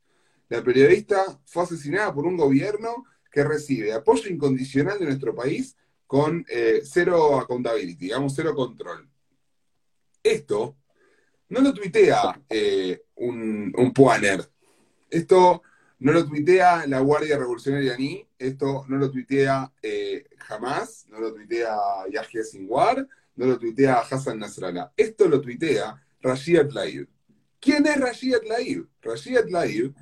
[0.50, 5.78] La periodista fue asesinada por un gobierno que recibe apoyo incondicional de nuestro país
[6.08, 9.08] con eh, cero accountability, digamos, cero control.
[10.24, 10.76] Esto
[11.50, 13.93] no lo tuitea eh, un, un.
[15.10, 15.62] Esto
[16.00, 21.34] no lo tuitea la Guardia Revolucionaria ni, esto no lo tuitea eh, jamás, no lo
[21.34, 21.78] tuitea
[22.12, 24.91] Yahya Sinwar, no lo tuitea Hassan Nasrallah.
[24.95, 27.08] Esto lo tuitea Rashid Tlaib.
[27.60, 28.88] ¿Quién es Rashid Tlaib?
[29.02, 29.93] Rashid Tlaib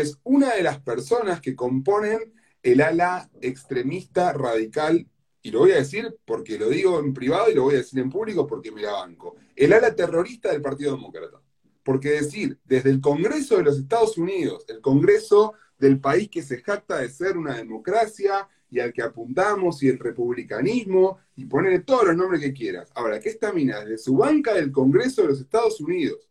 [0.00, 5.06] es una de las personas que componen el ala extremista radical,
[5.42, 8.00] y lo voy a decir porque lo digo en privado y lo voy a decir
[8.00, 11.40] en público porque me la banco, el ala terrorista del Partido Demócrata.
[11.84, 16.60] Porque decir, desde el Congreso de los Estados Unidos, el Congreso del país que se
[16.60, 22.06] jacta de ser una democracia y al que apuntamos, y el republicanismo, y ponerle todos
[22.06, 22.90] los nombres que quieras.
[22.96, 23.78] Ahora, ¿qué está mina?
[23.80, 26.28] Desde su banca del Congreso de los Estados Unidos,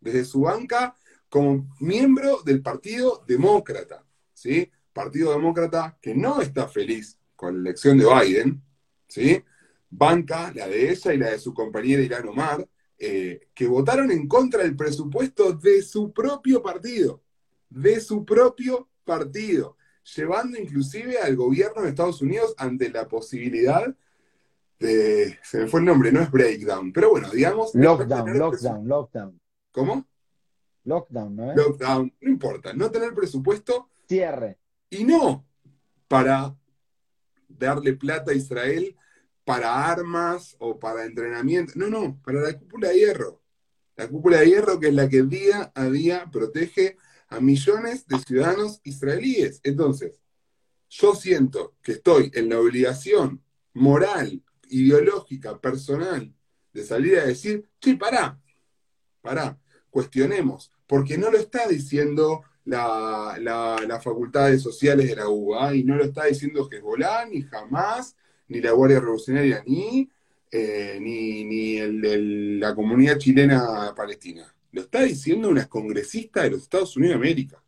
[0.00, 0.96] desde su banca
[1.36, 4.70] como miembro del Partido Demócrata, ¿sí?
[4.90, 8.62] Partido Demócrata que no está feliz con la elección de Biden,
[9.06, 9.44] ¿sí?
[9.90, 12.66] Banca, la de ella y la de su compañera Ilhan Omar,
[12.98, 17.22] eh, que votaron en contra del presupuesto de su propio partido,
[17.68, 19.76] de su propio partido,
[20.16, 23.94] llevando inclusive al gobierno de Estados Unidos ante la posibilidad
[24.78, 27.74] de, se me fue el nombre, no es breakdown, pero bueno, digamos...
[27.74, 29.40] Lockdown, lockdown, lockdown.
[29.70, 30.06] ¿Cómo?
[30.86, 31.56] Lockdown, ¿no es?
[31.56, 34.58] Lockdown, no importa, no tener presupuesto Cierre.
[34.88, 35.46] y no
[36.08, 36.56] para
[37.48, 38.96] darle plata a Israel
[39.44, 43.42] para armas o para entrenamiento, no, no, para la cúpula de hierro.
[43.94, 46.96] La cúpula de hierro que es la que día a día protege
[47.28, 49.60] a millones de ciudadanos israelíes.
[49.62, 50.20] Entonces,
[50.88, 56.34] yo siento que estoy en la obligación moral, ideológica, personal,
[56.72, 58.40] de salir a decir, che, pará,
[59.22, 59.60] pará,
[59.90, 65.84] cuestionemos, porque no lo está diciendo la, la, las facultades sociales de la UBA y
[65.84, 68.16] no lo está diciendo Hezbollah, ni jamás,
[68.48, 70.10] ni la Guardia Revolucionaria, ni,
[70.50, 74.52] eh, ni, ni el, la comunidad chilena palestina.
[74.72, 77.62] Lo está diciendo una congresista de los Estados Unidos de América.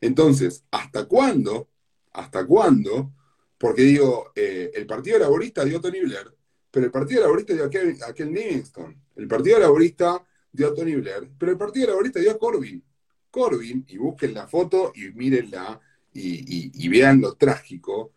[0.00, 1.68] Entonces, ¿hasta cuándo?
[2.12, 3.12] ¿Hasta cuándo?
[3.58, 6.34] Porque digo, eh, el Partido Laborista dio Tony Blair,
[6.70, 8.96] pero el Partido Laborista dio a Ken, a Ken Livingstone.
[9.16, 10.22] El Partido Laborista
[10.52, 12.82] dio a Tony Blair, pero el Partido Laborista dio a Corbyn.
[13.30, 15.80] Corbyn, y busquen la foto y mírenla
[16.12, 18.12] y, y- y vean lo trágico,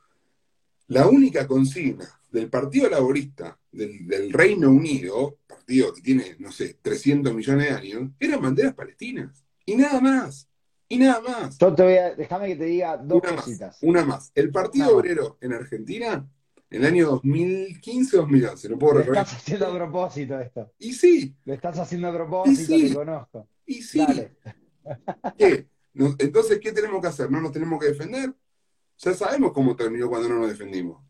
[0.87, 6.77] la única consigna del Partido Laborista del, del Reino Unido, partido que tiene, no sé,
[6.81, 9.43] 300 millones de años, eran banderas palestinas.
[9.65, 10.47] Y nada más.
[10.89, 11.57] Y nada más.
[11.57, 13.77] Yo te voy a, déjame que te diga dos Una más, cositas.
[13.81, 14.31] una más.
[14.35, 14.97] El Partido.
[14.97, 16.27] Obrero en Argentina,
[16.71, 19.25] en el año 2015-2011, no puedo Lo recordar.
[19.25, 20.71] estás haciendo a propósito esto.
[20.79, 22.87] Y sí, Lo estás haciendo a propósito, Y sí.
[22.89, 23.47] te conozco.
[23.65, 23.99] y sí.
[23.99, 24.31] Dale.
[25.37, 25.67] ¿Qué?
[25.93, 27.29] Entonces, ¿qué tenemos que hacer?
[27.29, 28.33] ¿No nos tenemos que defender?
[28.97, 31.03] Ya sabemos cómo terminó cuando no nos defendimos.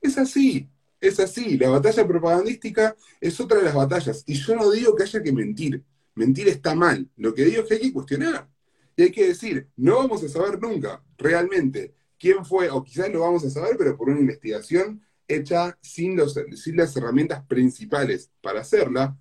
[0.00, 0.68] Es así,
[1.00, 1.58] es así.
[1.58, 4.22] La batalla propagandística es otra de las batallas.
[4.26, 5.82] Y yo no digo que haya que mentir.
[6.14, 7.08] Mentir está mal.
[7.16, 8.48] Lo que digo es que hay que cuestionar.
[8.96, 13.20] Y hay que decir, no vamos a saber nunca realmente quién fue, o quizás lo
[13.20, 19.16] vamos a saber, pero por una investigación hecha sin, las herramientas principales para hacerla,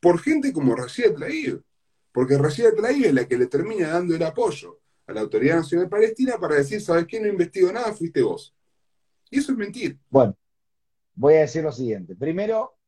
[0.00, 1.62] por gente como Rashid Tlaib.
[2.10, 5.88] Porque Rashida Tlaib es la que le termina dando el apoyo a la Autoridad Nacional
[5.88, 7.20] Palestina para decir, ¿sabes qué?
[7.20, 8.54] No investigo nada, fuiste vos.
[9.30, 9.98] Y eso es mentir.
[10.08, 10.36] Bueno,
[11.14, 12.16] voy a decir lo siguiente.
[12.16, 12.78] Primero,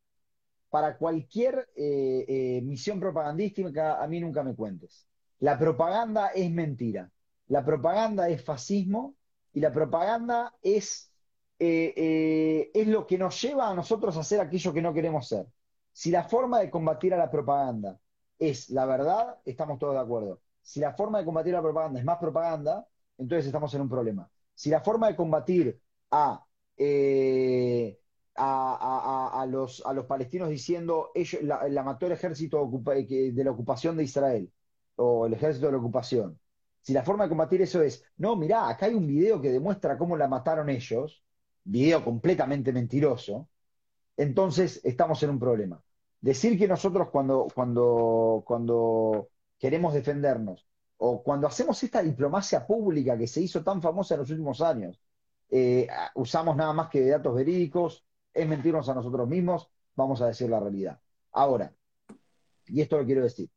[0.69, 5.07] para cualquier eh, eh, misión propagandística, a mí nunca me cuentes.
[5.39, 7.11] La propaganda es mentira.
[7.47, 9.15] La propaganda es fascismo
[9.53, 11.13] y la propaganda es,
[11.59, 15.27] eh, eh, es lo que nos lleva a nosotros a hacer aquello que no queremos
[15.27, 15.47] ser.
[15.91, 17.99] Si la forma de combatir a la propaganda
[18.39, 20.41] es la verdad, estamos todos de acuerdo.
[20.61, 22.87] Si la forma de combatir la propaganda es más propaganda,
[23.17, 24.29] entonces estamos en un problema.
[24.53, 25.81] Si la forma de combatir
[26.11, 26.45] a,
[26.77, 27.99] eh,
[28.35, 32.69] a, a- a- a los, a los palestinos diciendo ellos, la, la mató el ejército
[32.85, 34.51] de la ocupación de Israel
[34.95, 36.39] o el ejército de la ocupación.
[36.81, 39.97] Si la forma de combatir eso es, no, mirá, acá hay un video que demuestra
[39.97, 41.23] cómo la mataron ellos,
[41.63, 43.49] video completamente mentiroso,
[44.17, 45.81] entonces estamos en un problema.
[46.19, 50.67] Decir que nosotros cuando, cuando, cuando queremos defendernos
[50.97, 54.99] o cuando hacemos esta diplomacia pública que se hizo tan famosa en los últimos años,
[55.49, 60.49] eh, usamos nada más que datos verídicos, es mentirnos a nosotros mismos, vamos a decir
[60.49, 60.99] la realidad.
[61.31, 61.73] Ahora,
[62.67, 63.49] y esto lo quiero decir,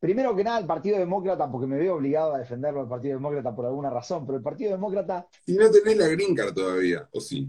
[0.00, 3.54] primero que nada, el Partido Demócrata, porque me veo obligado a defenderlo, el Partido Demócrata
[3.54, 5.26] por alguna razón, pero el Partido Demócrata.
[5.46, 7.48] Y no tenés la green card todavía, ¿o sí?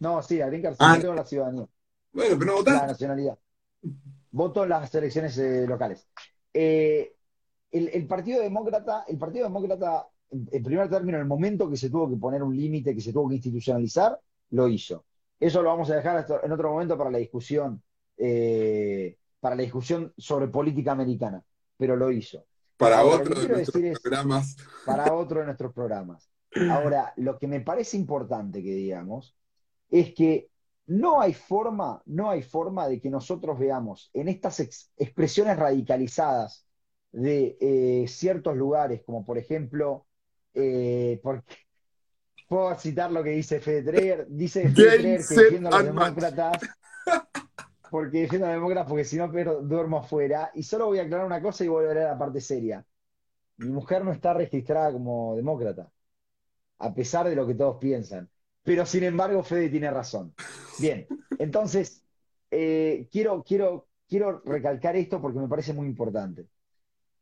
[0.00, 0.98] No, sí, la green card sí Ah.
[1.00, 1.66] tengo la ciudadanía,
[2.12, 2.86] Bueno, pero no la votaste.
[2.86, 3.38] nacionalidad.
[4.30, 6.06] Voto en las elecciones eh, locales.
[6.52, 7.14] Eh,
[7.70, 11.76] el, el Partido Demócrata, el Partido Demócrata, en, en primer término, en el momento que
[11.76, 14.18] se tuvo que poner un límite, que se tuvo que institucionalizar,
[14.50, 15.04] lo hizo.
[15.40, 17.82] Eso lo vamos a dejar en otro momento para la discusión,
[18.16, 21.42] eh, para la discusión sobre política americana,
[21.78, 22.44] pero lo hizo.
[22.76, 24.56] Para Ahora, otro de nuestros es- programas.
[24.84, 26.30] para otro de nuestros programas.
[26.70, 29.34] Ahora, lo que me parece importante que digamos
[29.90, 30.48] es que
[30.86, 36.66] no hay forma, no hay forma de que nosotros veamos en estas ex- expresiones radicalizadas
[37.12, 40.06] de eh, ciertos lugares, como por ejemplo,
[40.54, 41.56] eh, porque
[42.48, 45.84] puedo citar lo que dice Fede Treger, dice Fede Treger que set, defiende a los
[45.84, 46.62] demócratas,
[47.90, 50.50] porque defiendo a demócratas porque si no duermo afuera.
[50.54, 52.84] Y solo voy a aclarar una cosa y volveré a la parte seria.
[53.58, 55.90] Mi mujer no está registrada como demócrata,
[56.78, 58.30] a pesar de lo que todos piensan.
[58.62, 60.34] Pero sin embargo, Fede tiene razón.
[60.78, 61.06] Bien,
[61.38, 62.04] entonces,
[62.50, 66.46] eh, quiero, quiero, quiero recalcar esto porque me parece muy importante.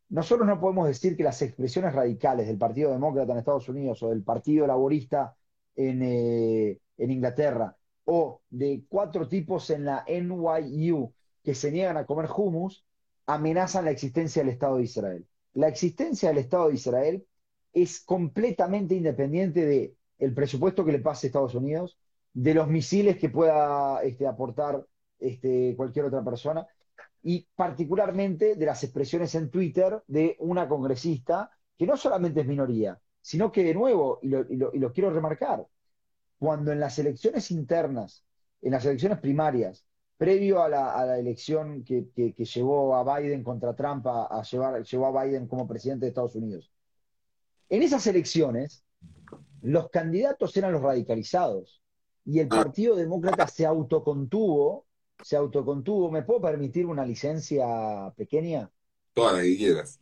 [0.08, 4.10] Nosotros no podemos decir que las expresiones radicales del Partido Demócrata en Estados Unidos o
[4.10, 5.34] del Partido Laborista
[5.74, 12.06] en, eh, en Inglaterra o de cuatro tipos en la NYU que se niegan a
[12.06, 12.86] comer hummus
[13.26, 15.28] amenazan la existencia del Estado de Israel.
[15.54, 17.26] La existencia del Estado de Israel
[17.74, 21.98] es completamente independiente de el presupuesto que le pase a Estados Unidos,
[22.32, 24.86] de los misiles que pueda este, aportar
[25.18, 26.66] este, cualquier otra persona
[27.22, 33.00] y particularmente de las expresiones en Twitter de una congresista que no solamente es minoría,
[33.22, 35.66] sino que de nuevo, y lo, y lo- y lo quiero remarcar,
[36.38, 38.24] cuando en las elecciones internas,
[38.62, 39.84] en las elecciones primarias,
[40.16, 45.46] previo a la, elección que, llevó a Biden contra Trump a, llevar, llevó a Biden
[45.46, 46.70] como presidente de Estados Unidos,
[47.68, 48.84] en esas elecciones,
[49.62, 51.82] los candidatos eran los radicalizados
[52.24, 52.48] y el.
[52.48, 54.86] Partido Demócrata se autocontuvo,
[55.22, 56.10] se autocontuvo.
[56.10, 58.70] ¿Me puedo permitir una licencia pequeña?
[59.12, 60.00] Toda la que quieras.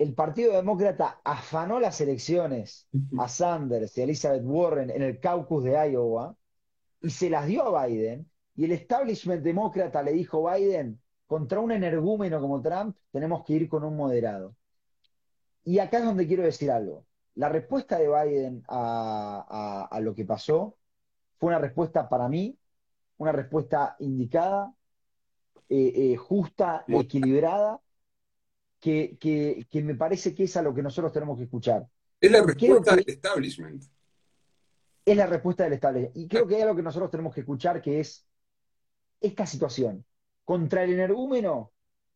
[0.00, 2.88] El Partido Demócrata afanó las elecciones
[3.18, 6.34] a Sanders y a Elizabeth Warren en el caucus de Iowa
[7.02, 8.26] y se las dio a Biden.
[8.56, 13.52] Y el establishment demócrata le dijo a Biden, contra un energúmeno como Trump, tenemos que
[13.52, 14.56] ir con un moderado.
[15.64, 17.06] Y acá es donde quiero decir algo.
[17.34, 20.76] La respuesta de Biden a, a- a lo que pasó
[21.38, 22.58] fue una respuesta para mí,
[23.18, 24.74] una respuesta indicada,
[25.68, 27.80] eh, eh, justa, equilibrada,
[28.80, 31.86] que, que- que me parece que es a lo que nosotros tenemos que escuchar.
[32.20, 33.82] Es la respuesta del establishment.
[35.04, 36.16] Es la respuesta del establishment.
[36.16, 38.26] Y creo que hay algo que nosotros tenemos que escuchar, que es
[39.20, 40.04] esta situación.
[40.44, 41.72] Contra el energúmeno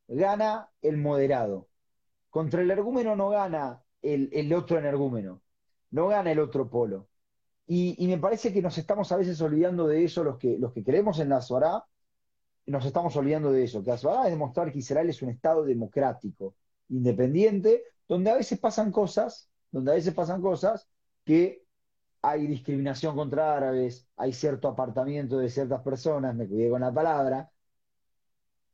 [0.08, 1.68] gana el moderado.
[2.30, 5.40] Contra el energúmeno no gana el, el otro energúmeno.
[5.90, 7.08] No gana el otro polo.
[7.66, 10.72] Y, y me parece que nos estamos a veces olvidando de eso, los que, los
[10.72, 11.84] que creemos en la Zohará,
[12.66, 15.64] nos estamos olvidando de eso, que la Zohará es demostrar que Israel es un Estado
[15.64, 16.54] democrático,
[16.88, 20.88] independiente, donde a veces pasan cosas, donde a veces pasan cosas
[21.24, 21.64] que
[22.22, 27.50] hay discriminación contra árabes, hay cierto apartamiento de ciertas personas, me cuidé con la palabra.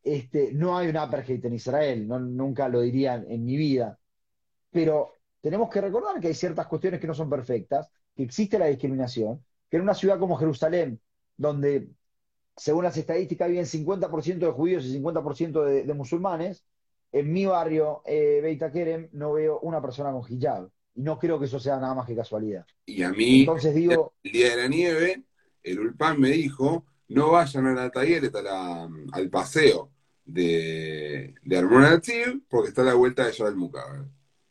[0.02, 3.98] Este, no hay un apartheid en Israel, nunca lo diría en mi vida,
[4.70, 8.66] pero tenemos que recordar que hay ciertas cuestiones que no son perfectas, que existe la
[8.66, 11.00] discriminación, que en una ciudad como Jerusalén,
[11.36, 11.90] donde
[12.56, 16.64] según las estadísticas viven 50% de judíos y 50% de, de musulmanes,
[17.12, 20.68] en mi barrio, eh, Beit Kerem, no veo una persona con hijab.
[20.94, 22.64] Y no creo que eso sea nada más que casualidad.
[22.86, 25.22] Y a mí, Entonces digo, el día de la nieve,
[25.62, 27.90] el Ulpan me dijo, no vayan a la
[28.42, 29.90] la- al paseo
[30.24, 31.90] de, de Armona
[32.48, 34.02] porque está a la vuelta de del Mucaber.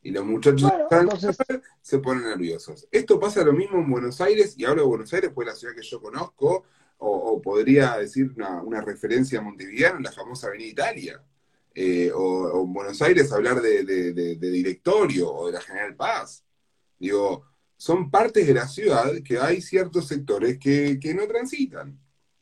[0.02, 1.38] Y los muchachos Bueno, están- entonces-
[1.82, 2.88] se ponen nerviosos.
[2.91, 5.60] Esto pasa lo mismo en Buenos Aires, y hablo de Buenos Aires, pues es la
[5.60, 6.64] ciudad que yo conozco,
[7.00, 11.24] o, podría decir una, una referencia montevideana, la famosa Avenida Italia.
[11.74, 16.43] Eh, o, en Buenos Aires hablar de- de directorio o de la General Paz.
[17.00, 17.45] Digo,
[17.78, 21.97] son partes de la ciudad que hay ciertos sectores que, que no transitan.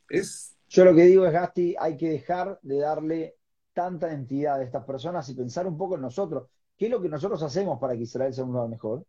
[0.09, 3.35] Es yo lo que digo es, Gasti, hay que dejar de darle
[3.73, 6.49] tanta entidad a estas personas y pensar un poco en nosotros.
[6.77, 9.05] ¿Qué es lo que nosotros hacemos para que Israel sea un lugar mejor?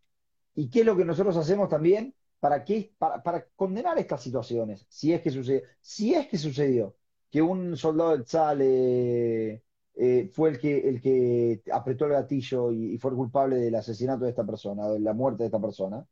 [0.54, 4.86] ¿Y qué es lo que nosotros hacemos también para, que, para, para condenar estas situaciones?
[4.88, 6.96] Si es que sucedió, si es que sucedió
[7.30, 9.62] que un soldado del Tzal eh,
[9.94, 13.74] eh, fue el que, el que apretó el gatillo y, y fue el culpable del
[13.74, 16.06] asesinato de esta persona, de la muerte de esta persona,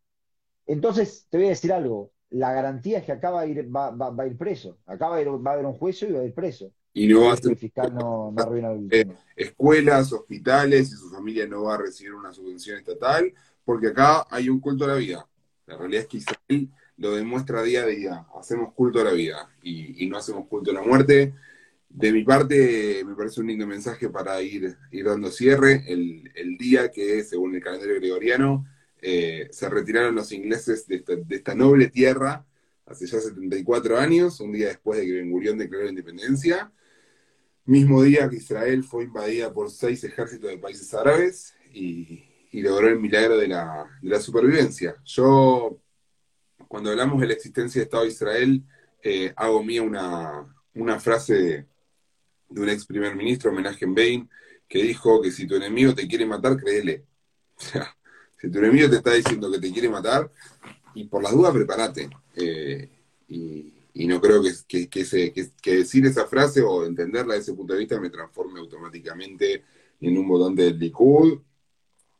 [0.66, 2.12] entonces te voy a decir algo.
[2.30, 4.78] La garantía es que acá va a ir, va, va- va a ir preso.
[4.86, 6.72] Acá va a, ir- va a haber un juicio y va a ir preso.
[6.98, 9.04] Y no va a ser fiscal no, no arruina el Eh,
[9.36, 13.32] escuelas, hospitales, y su familia no va a recibir una subvención estatal,
[13.64, 15.28] porque acá hay un culto a la vida.
[15.66, 18.26] La realidad es que Israel lo demuestra día a día.
[18.38, 21.34] Hacemos culto a la vida y, no hacemos culto a la muerte.
[21.88, 25.84] De mi parte, me parece un lindo mensaje para ir, dando cierre.
[25.86, 28.64] El, el día que, según el calendario gregoriano,
[29.00, 32.46] eh, se retiraron los ingleses de esta, de esta noble tierra
[32.86, 36.72] hace ya 74 años, un día después de que Ben Gurión declaró la independencia.
[37.64, 42.88] Mismo día que Israel fue invadida por seis ejércitos de países árabes y, y logró
[42.88, 44.96] el milagro de la, de la supervivencia.
[45.04, 45.78] Yo,
[46.68, 48.62] cuando hablamos de la existencia de Estado de Israel,
[49.02, 51.66] eh, hago mía una, una frase de,
[52.48, 54.28] un ex primer ministro, Menachem Bein,
[54.68, 57.04] que dijo que si tu enemigo te quiere matar, créele.
[57.58, 57.96] O sea,
[58.38, 60.30] si tu enemigo te está diciendo que te quiere matar,
[60.94, 62.10] y por las dudas, prepárate.
[62.34, 62.90] Eh,
[63.28, 63.72] y,
[64.06, 67.98] no creo que, que, que, decir esa frase o entenderla desde ese punto de vista
[67.98, 69.64] me transforme automáticamente
[70.00, 71.40] en un votante del Likud,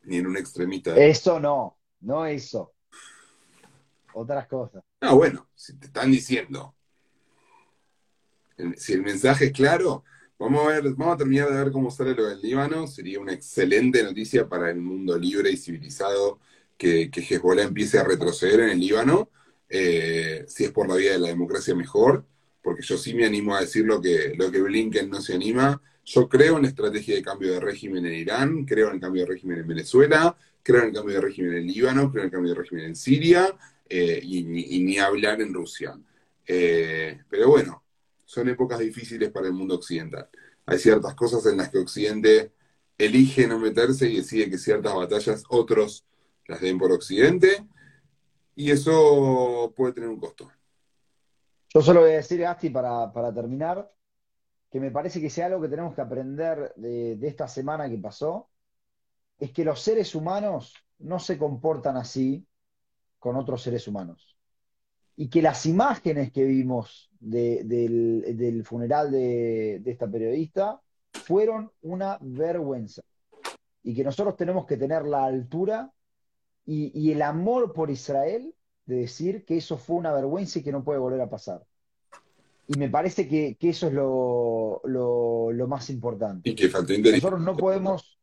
[0.07, 0.93] ni en un extremista.
[0.95, 2.73] de- Eso no, no eso.
[4.15, 4.83] Otras cosas.
[5.01, 6.75] Ah, bueno, si te están diciendo,
[8.57, 10.05] el- si el mensaje es claro,
[10.39, 12.87] vamos a ver, vamos a terminar de ver cómo sale lo del Líbano.
[12.87, 16.39] Sería una excelente noticia para el mundo libre y civilizado
[16.79, 19.31] que, que Hezbollah empiece a retroceder en el Líbano.
[19.69, 22.25] Eh, si es por la vía de la democracia, mejor,
[22.63, 25.83] porque yo sí me animo a decir lo que, lo que Blinken no se anima.
[26.07, 29.23] Yo creo en la estrategia de cambio de régimen en Irán, creo en el cambio
[29.23, 32.33] de régimen en Venezuela, creo en el cambio de régimen en Líbano, creo en el
[32.33, 33.53] cambio de régimen en Siria
[33.89, 35.99] eh, y, ni- hablar en Rusia.
[36.47, 37.83] Eh, pero bueno,
[38.25, 40.29] son épocas difíciles para el mundo occidental.
[40.65, 42.53] Hay ciertas cosas en las que Occidente
[42.97, 46.05] elige no meterse y decide que ciertas batallas otros
[46.47, 47.67] las den por Occidente
[48.55, 50.51] y eso puede tener un costo.
[51.75, 53.93] Yo solo voy a decir, Gasti, para, para terminar,
[54.77, 58.51] que me parece que si algo que tenemos que aprender de, esta semana que pasó,
[59.39, 62.47] es que los seres humanos no se comportan así
[63.18, 64.37] con otros seres humanos.
[65.16, 70.79] Y que las imágenes que vimos de- del, funeral de, esta periodista
[71.11, 73.01] fueron una vergüenza.
[73.83, 75.91] Y que nosotros tenemos que tener la altura
[76.66, 78.55] y el amor por Israel
[78.85, 81.64] de decir que eso fue una vergüenza y que no puede volver a pasar.
[82.69, 86.51] Y me parece que, que eso es lo, lo- lo más importante.
[86.51, 87.31] Y que faltó inteligencia.
[87.31, 88.19] Nosotros no podemos,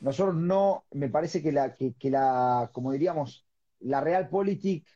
[0.00, 3.46] nosotros no, me parece que la, que, que la, como diríamos,
[3.80, 4.86] la realpolitik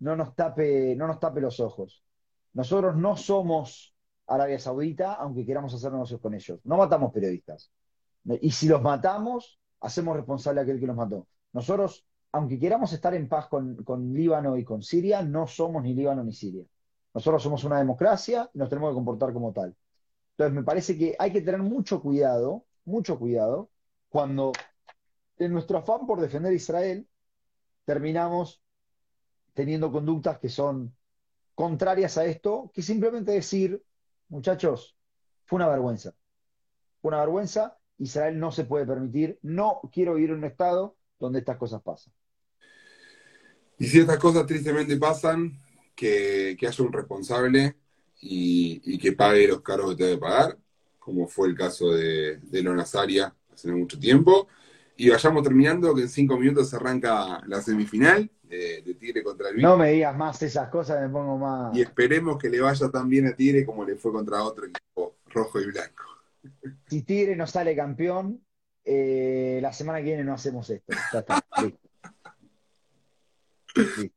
[0.00, 2.02] no nos tape, no nos tape los ojos.
[2.54, 3.94] Nosotros no somos
[4.26, 6.58] Arabia Saudita, aunque queramos hacer negocios con ellos.
[6.64, 7.70] No matamos periodistas.
[8.40, 11.26] Y si los matamos, hacemos responsable a aquel que los mató.
[11.52, 15.94] Nosotros, aunque queramos estar en paz con, con Líbano y con Siria, no somos ni
[15.94, 16.64] Líbano ni Siria.
[17.14, 19.76] Nosotros somos una democracia y nos tenemos que comportar como tal.
[20.32, 23.70] Entonces, me parece que hay que tener mucho cuidado, mucho cuidado,
[24.08, 24.52] cuando
[25.38, 27.06] en nuestro afán por defender a Israel
[27.84, 28.62] terminamos
[29.54, 30.94] teniendo conductas que son
[31.54, 33.82] contrarias a esto, que simplemente decir,
[34.28, 34.96] muchachos,
[35.44, 36.14] fue una vergüenza.
[37.00, 41.40] Fue una vergüenza, Israel no se puede permitir, no quiero vivir en un estado donde
[41.40, 42.12] estas cosas pasan.
[43.78, 45.52] Y si estas cosas tristemente pasan,
[45.94, 47.76] que, que haya un responsable
[48.20, 50.58] y, y que pague los cargos que que pagar,
[50.98, 54.48] como fue el caso de, de Lona Saria hace no mucho tiempo.
[54.96, 59.60] Y vayamos terminando, que en cinco minutos arranca la semifinal de, de Tigre contra el
[59.60, 61.76] No me digas más esas cosas, me pongo más.
[61.76, 65.16] Y esperemos que le vaya tan bien a Tigre como le fue contra otro equipo
[65.26, 66.04] rojo y blanco.
[66.86, 68.44] Si Tigre no sale campeón,
[68.84, 70.92] eh, la semana que viene no hacemos esto.
[71.12, 71.81] Ya está, listo.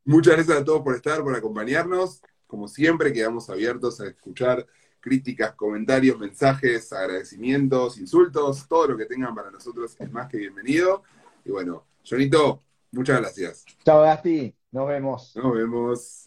[0.03, 2.22] Muchas gracias a todos por estar, por acompañarnos.
[2.48, 4.65] Como siempre, quedamos abiertos a escuchar
[4.99, 11.03] críticas, comentarios, mensajes, agradecimientos, insultos, todo lo que tengan para nosotros es más que bienvenido.
[11.44, 13.65] Y bueno, Jonito, muchas gracias.
[13.84, 14.56] Chao, Gasti.
[14.72, 15.36] Nos vemos.
[15.36, 16.22] Nos vemos.